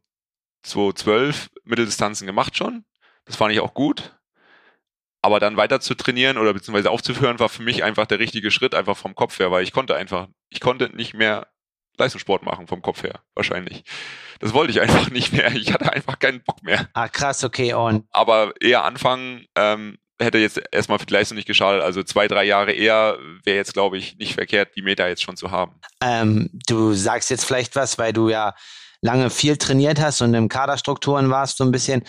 2012 0.62 1.50
Mitteldistanzen 1.64 2.26
gemacht 2.26 2.56
schon. 2.56 2.84
Das 3.24 3.36
fand 3.36 3.52
ich 3.52 3.60
auch 3.60 3.74
gut. 3.74 4.17
Aber 5.22 5.40
dann 5.40 5.56
weiter 5.56 5.80
zu 5.80 5.94
trainieren 5.94 6.38
oder 6.38 6.54
beziehungsweise 6.54 6.90
aufzuhören, 6.90 7.38
war 7.38 7.48
für 7.48 7.62
mich 7.62 7.82
einfach 7.82 8.06
der 8.06 8.18
richtige 8.18 8.50
Schritt, 8.50 8.74
einfach 8.74 8.96
vom 8.96 9.14
Kopf 9.14 9.38
her, 9.38 9.50
weil 9.50 9.64
ich 9.64 9.72
konnte 9.72 9.96
einfach, 9.96 10.28
ich 10.48 10.60
konnte 10.60 10.94
nicht 10.94 11.14
mehr 11.14 11.48
Leistungssport 11.98 12.44
machen 12.44 12.68
vom 12.68 12.82
Kopf 12.82 13.02
her, 13.02 13.20
wahrscheinlich. 13.34 13.82
Das 14.38 14.52
wollte 14.52 14.70
ich 14.70 14.80
einfach 14.80 15.10
nicht 15.10 15.32
mehr. 15.32 15.52
Ich 15.54 15.72
hatte 15.72 15.92
einfach 15.92 16.18
keinen 16.18 16.42
Bock 16.42 16.62
mehr. 16.62 16.88
Ah, 16.94 17.08
krass, 17.08 17.44
okay, 17.44 17.74
und. 17.74 18.06
Aber 18.10 18.52
eher 18.60 18.84
anfangen, 18.84 19.46
ähm, 19.56 19.98
hätte 20.20 20.38
jetzt 20.38 20.60
erstmal 20.72 20.98
für 20.98 21.06
die 21.06 21.14
Leistung 21.14 21.36
nicht 21.36 21.46
geschadet. 21.46 21.82
Also 21.82 22.02
zwei, 22.02 22.28
drei 22.28 22.44
Jahre 22.44 22.72
eher 22.72 23.18
wäre 23.44 23.56
jetzt, 23.56 23.72
glaube 23.72 23.98
ich, 23.98 24.16
nicht 24.16 24.34
verkehrt, 24.34 24.74
die 24.76 24.82
Meter 24.82 25.08
jetzt 25.08 25.22
schon 25.22 25.36
zu 25.36 25.50
haben. 25.50 25.80
Ähm, 26.02 26.50
du 26.66 26.92
sagst 26.92 27.30
jetzt 27.30 27.44
vielleicht 27.44 27.76
was, 27.76 27.98
weil 27.98 28.12
du 28.12 28.28
ja 28.28 28.54
lange 29.00 29.30
viel 29.30 29.56
trainiert 29.56 30.00
hast 30.00 30.20
und 30.20 30.34
im 30.34 30.48
Kaderstrukturen 30.48 31.30
warst 31.30 31.58
so 31.58 31.64
ein 31.64 31.70
bisschen, 31.70 32.02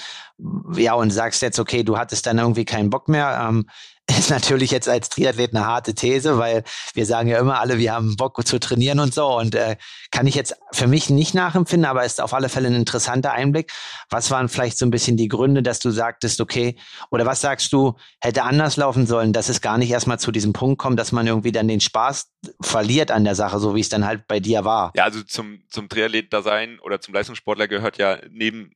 ja, 0.76 0.94
und 0.94 1.12
sagst 1.12 1.42
jetzt, 1.42 1.60
okay, 1.60 1.84
du 1.84 1.98
hattest 1.98 2.26
dann 2.26 2.40
irgendwie 2.40 2.66
keinen 2.66 2.90
Bock 2.90 3.08
mehr. 3.08 3.48
Ähm, 3.48 3.70
ist 4.18 4.30
natürlich 4.30 4.72
jetzt 4.72 4.90
als 4.90 5.10
Triathlet 5.10 5.56
eine 5.56 5.66
harte 5.66 5.94
These, 5.94 6.38
weil 6.38 6.64
wir 6.94 7.06
sagen 7.06 7.30
ja 7.30 7.40
immer 7.40 7.60
alle, 7.60 7.78
wir 7.78 7.94
haben 7.94 8.16
Bock 8.16 8.46
zu 8.46 8.60
trainieren 8.60 9.00
und 9.00 9.14
so. 9.14 9.38
Und 9.38 9.56
äh, 9.56 9.78
kann 10.12 10.28
ich 10.28 10.36
jetzt 10.36 10.56
für 10.72 10.88
mich 10.88 11.10
nicht 11.10 11.34
nachempfinden, 11.34 11.90
aber 11.90 12.06
ist 12.06 12.22
auf 12.22 12.34
alle 12.34 12.50
Fälle 12.50 12.68
ein 12.68 12.76
interessanter 12.76 13.34
Einblick. 13.34 13.72
Was 14.10 14.32
waren 14.32 14.50
vielleicht 14.50 14.78
so 14.78 14.86
ein 14.86 14.92
bisschen 14.92 15.18
die 15.18 15.28
Gründe, 15.28 15.62
dass 15.62 15.80
du 15.80 15.92
sagtest, 15.92 16.42
okay, 16.42 16.78
oder 17.12 17.26
was 17.26 17.42
sagst 17.42 17.72
du, 17.74 17.96
hätte 18.20 18.44
anders 18.44 18.78
laufen 18.78 19.06
sollen, 19.06 19.34
dass 19.34 19.50
es 19.50 19.62
gar 19.62 19.78
nicht 19.78 19.92
erstmal 19.92 20.20
zu 20.20 20.32
diesem 20.32 20.54
Punkt 20.54 20.80
kommt, 20.80 21.00
dass 21.00 21.12
man 21.12 21.28
irgendwie 21.28 21.52
dann 21.52 21.68
den 21.68 21.82
Spaß 21.82 22.32
verliert 22.62 23.12
an 23.12 23.24
der 23.24 23.36
Sache, 23.36 23.60
so 23.60 23.76
wie 23.76 23.82
es 23.82 23.90
dann 23.90 24.06
halt 24.06 24.28
bei 24.28 24.40
dir 24.40 24.66
war? 24.66 24.92
Ja, 24.96 25.04
also 25.04 25.22
zum, 25.24 25.64
zum 25.70 25.90
Triathlet 25.90 26.34
da 26.34 26.42
sein 26.42 26.80
oder 26.80 27.02
zum 27.02 27.14
Leistungssportler 27.14 27.68
gehört 27.68 27.98
ja 27.98 28.18
neben 28.32 28.72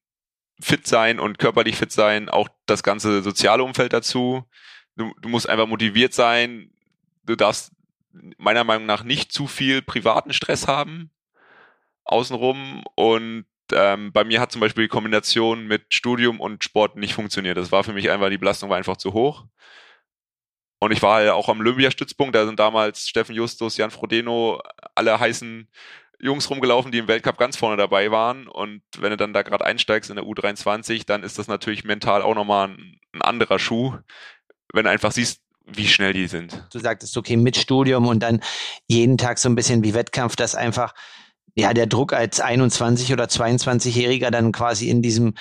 fit 0.60 0.86
sein 0.86 1.20
und 1.20 1.40
körperlich 1.40 1.76
fit 1.76 1.92
sein 1.92 2.30
auch 2.30 2.48
das 2.68 2.84
ganze 2.84 3.24
soziale 3.24 3.64
Umfeld 3.64 3.92
dazu 3.94 4.46
du, 4.96 5.14
du 5.22 5.30
musst 5.30 5.50
einfach 5.50 5.68
motiviert 5.68 6.14
sein. 6.14 6.72
Du 7.24 7.36
darfst 7.36 7.72
meiner 8.38 8.64
Meinung 8.64 8.86
nach 8.86 9.04
nicht 9.04 9.32
zu 9.32 9.48
viel 9.48 9.82
privaten 9.82 10.34
Stress 10.34 10.68
haben 10.68 11.10
außenrum 12.06 12.84
und 12.96 13.46
ähm, 13.72 14.12
bei 14.12 14.24
mir 14.24 14.42
hat 14.42 14.52
zum 14.52 14.62
Beispiel 14.62 14.86
die 14.86 14.90
Kombination 14.90 15.66
mit 15.68 15.94
Studium 15.94 16.40
und 16.40 16.64
Sport 16.64 16.96
nicht 16.96 17.14
funktioniert. 17.14 17.58
Das 17.58 17.72
war 17.72 17.84
für 17.84 17.94
mich 17.94 18.10
einfach, 18.12 18.30
die 18.30 18.38
Belastung 18.38 18.70
war 18.70 18.78
einfach 18.78 18.98
zu 18.98 19.14
hoch. 19.14 19.46
Und 20.80 20.92
ich 20.92 21.02
war 21.02 21.24
ja 21.24 21.34
auch 21.34 21.48
am 21.48 21.62
Olympiastützpunkt, 21.62 22.36
da 22.36 22.46
sind 22.46 22.60
damals 22.60 23.08
Steffen 23.08 23.36
Justus, 23.36 23.78
Jan 23.78 23.90
Frodeno, 23.90 24.62
alle 24.96 25.18
heißen 25.18 25.70
Jungs 26.20 26.50
rumgelaufen, 26.50 26.92
die 26.92 26.98
im 26.98 27.08
Weltcup 27.08 27.38
ganz 27.38 27.56
vorne 27.56 27.78
dabei 27.78 28.12
waren. 28.12 28.48
Und 28.48 28.82
wenn 28.98 29.12
du 29.12 29.18
dann 29.18 29.32
da 29.32 29.44
gerade 29.44 29.66
einsteigst 29.66 30.10
in 30.10 30.18
der 30.18 30.26
U23, 30.26 31.06
dann 31.06 31.24
ist 31.24 31.40
das 31.40 31.48
natürlich 31.48 31.86
mental 31.86 32.22
auch 32.22 32.36
nochmal 32.36 32.68
ein, 32.68 33.00
ein 33.14 33.22
anderer 33.22 33.60
Schuh, 33.60 33.98
wenn 34.74 34.86
du 34.86 34.90
einfach 34.90 35.12
siehst, 35.12 35.40
wie 35.66 35.88
schnell 35.88 36.14
die 36.14 36.28
sind. 36.28 36.68
Du 36.74 36.80
sagtest, 36.80 37.16
okay, 37.16 37.38
mit 37.38 37.56
Studium 37.56 38.08
und 38.08 38.20
dann 38.20 38.42
jeden 38.88 39.18
Tag 39.18 39.38
so 39.38 39.48
ein 39.48 39.56
bisschen 39.56 39.84
wie 39.84 39.94
Wettkampf, 39.94 40.36
dass 40.36 40.56
einfach 40.56 40.94
ja 41.56 41.74
der 41.74 41.86
Druck 41.86 42.12
als 42.12 42.42
21 42.42 43.14
oder 43.14 43.26
22-Jähriger 43.26 44.30
dann 44.30 44.52
quasi 44.52 44.90
in 44.90 45.02
diesem 45.02 45.36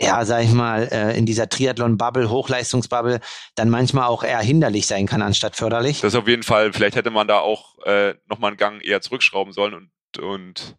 ja, 0.00 0.24
sag 0.24 0.42
ich 0.42 0.50
mal, 0.50 0.88
äh, 0.90 1.16
in 1.16 1.24
dieser 1.24 1.48
Triathlon-Bubble, 1.48 2.28
Hochleistungsbubble, 2.28 3.20
dann 3.54 3.70
manchmal 3.70 4.06
auch 4.06 4.24
eher 4.24 4.40
hinderlich 4.40 4.88
sein 4.88 5.06
kann, 5.06 5.22
anstatt 5.22 5.54
förderlich. 5.54 6.00
Das 6.00 6.16
auf 6.16 6.26
jeden 6.26 6.42
Fall. 6.42 6.72
Vielleicht 6.72 6.96
hätte 6.96 7.10
man 7.10 7.28
da 7.28 7.38
auch 7.38 7.78
äh, 7.84 8.14
nochmal 8.28 8.48
einen 8.48 8.56
Gang 8.56 8.84
eher 8.84 9.00
zurückschrauben 9.00 9.52
sollen 9.52 9.74
und, 9.74 10.18
und 10.18 10.76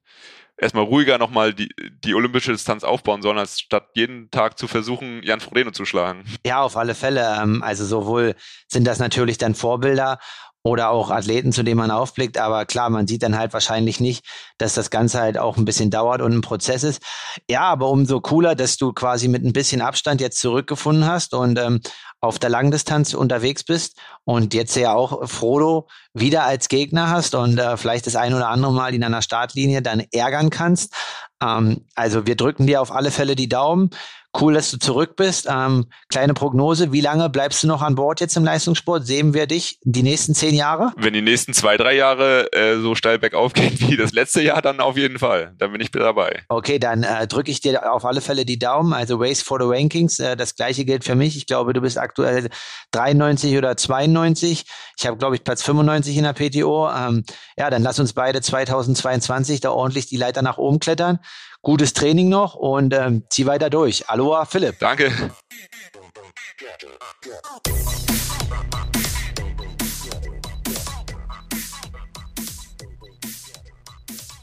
erstmal 0.58 0.86
ruhiger 0.86 1.18
nochmal 1.18 1.54
die, 1.54 1.70
die 2.04 2.16
olympische 2.16 2.52
Distanz 2.52 2.84
aufbauen 2.84 3.22
sollen, 3.22 3.38
als 3.38 3.60
statt 3.60 3.90
jeden 3.96 4.30
Tag 4.32 4.58
zu 4.58 4.68
versuchen, 4.68 5.22
Jan 5.24 5.40
Frodeno 5.40 5.72
zu 5.72 5.86
schlagen. 5.86 6.26
Ja, 6.46 6.62
auf 6.62 6.78
alle 6.78 6.96
Fälle. 6.96 7.38
Ähm, 7.42 7.62
also 7.64 7.86
sowohl 7.86 8.36
sind 8.68 8.86
das 8.86 9.00
natürlich 9.00 9.38
dann 9.38 9.56
Vorbilder 9.56 10.20
oder 10.66 10.90
auch 10.90 11.12
Athleten, 11.12 11.52
zu 11.52 11.64
denen 11.64 11.78
man 11.78 11.92
aufblickt. 11.92 12.40
Aber 12.40 12.66
klar, 12.66 12.90
man 12.90 13.06
sieht 13.06 13.22
dann 13.22 13.38
halt 13.38 13.54
wahrscheinlich 13.54 14.00
nicht, 14.00 14.26
dass 14.58 14.74
das 14.74 14.90
Ganze 14.90 15.20
halt 15.20 15.38
auch 15.38 15.58
ein 15.58 15.66
bisschen 15.66 15.92
dauert 15.92 16.22
und 16.22 16.34
ein 16.34 16.42
Prozess 16.42 16.84
ist. 16.84 17.04
Ja, 17.48 17.62
aber 17.62 17.90
umso 17.90 18.20
cooler, 18.20 18.56
dass 18.56 18.78
du 18.78 18.92
quasi 18.92 19.28
mit 19.28 19.44
ein 19.44 19.54
bisschen 19.54 19.82
Abstand 19.82 20.22
jetzt 20.22 20.40
zurückgefunden 20.40 21.06
hast 21.06 21.36
und 21.36 21.60
ähm, 21.60 21.82
auf 22.26 22.40
der 22.40 22.50
Langdistanz 22.50 23.14
unterwegs 23.14 23.64
bist 23.64 23.98
und 24.24 24.54
jetzt 24.54 24.76
ja 24.76 24.94
auch 24.94 25.28
Frodo 25.30 25.88
wieder 26.14 26.44
als 26.44 26.68
Gegner 26.68 27.10
hast 27.10 27.36
und 27.36 27.58
äh, 27.58 27.78
vielleicht 27.78 28.08
das 28.08 28.16
ein 28.16 28.34
oder 28.34 28.50
andere 28.50 28.74
Mal 28.74 28.94
in 28.94 29.04
einer 29.04 29.22
Startlinie 29.22 29.82
dann 29.82 30.04
ärgern 30.12 30.50
kannst. 30.50 30.94
Ähm, 31.42 31.86
also 31.96 32.26
wir 32.28 32.36
drücken 32.36 32.68
dir 32.68 32.82
auf 32.82 32.92
alle 32.92 33.12
Fälle 33.12 33.36
die 33.36 33.50
Daumen. 33.50 33.90
Cool, 34.40 34.54
dass 34.54 34.72
du 34.72 34.78
zurück 34.78 35.16
bist. 35.16 35.48
Ähm, 35.50 35.86
kleine 36.10 36.34
Prognose, 36.34 36.92
wie 36.92 37.00
lange 37.00 37.30
bleibst 37.30 37.64
du 37.64 37.68
noch 37.68 37.82
an 37.82 37.96
Bord 37.96 38.20
jetzt 38.20 38.36
im 38.36 38.44
Leistungssport? 38.44 39.06
Sehen 39.06 39.34
wir 39.34 39.48
dich 39.48 39.80
die 39.84 40.04
nächsten 40.04 40.36
zehn 40.36 40.54
Jahre? 40.54 40.92
Wenn 40.98 41.14
die 41.14 41.22
nächsten 41.22 41.54
zwei, 41.54 41.78
drei 41.78 41.96
Jahre 41.96 42.52
äh, 42.52 42.80
so 42.80 42.96
steil 42.96 43.18
bergauf 43.18 43.54
gehen 43.54 43.78
wie 43.80 43.96
das 43.96 44.12
letzte 44.12 44.42
Jahr, 44.42 44.62
dann 44.62 44.82
auf 44.82 44.98
jeden 44.98 45.20
Fall. 45.20 45.54
Dann 45.58 45.72
bin 45.72 45.80
ich 45.80 45.92
dabei. 45.92 46.44
Okay, 46.50 46.80
dann 46.80 47.04
äh, 47.04 47.28
drücke 47.28 47.50
ich 47.50 47.62
dir 47.62 47.94
auf 47.94 48.04
alle 48.04 48.20
Fälle 48.20 48.46
die 48.46 48.60
Daumen. 48.60 48.94
Also 48.94 49.16
Race 49.18 49.42
for 49.42 49.60
the 49.60 49.68
Rankings, 49.68 50.20
äh, 50.20 50.36
das 50.36 50.56
gleiche 50.56 50.84
gilt 50.84 51.06
für 51.06 51.16
mich. 51.16 51.38
Ich 51.38 51.46
glaube, 51.46 51.72
du 51.72 51.80
bist 51.80 51.98
aktuell 51.98 52.50
93 52.92 53.58
oder 53.58 53.78
92. 53.78 54.66
Ich 54.98 55.08
habe, 55.08 55.18
glaube 55.18 55.36
ich, 55.36 55.44
Platz 55.44 55.64
95 55.64 56.18
in 56.18 56.24
der 56.24 56.34
PTO. 56.34 56.90
Ähm, 56.90 57.24
ja, 57.58 57.70
dann 57.70 57.84
lass 57.84 58.00
uns 58.00 58.12
beide 58.12 58.42
2022 58.42 59.62
da 59.62 59.72
ordentlich 59.72 60.08
die 60.08 60.18
Leiter 60.18 60.42
nach 60.42 60.58
oben 60.58 60.80
klettern 60.80 61.20
gutes 61.66 61.94
Training 61.94 62.30
noch 62.30 62.56
und 62.56 62.94
ähm, 62.94 63.24
zieh 63.30 63.46
weiter 63.48 63.70
durch. 63.70 64.08
Aloha, 64.08 64.46
Philipp. 64.46 64.80
Danke. 64.80 65.12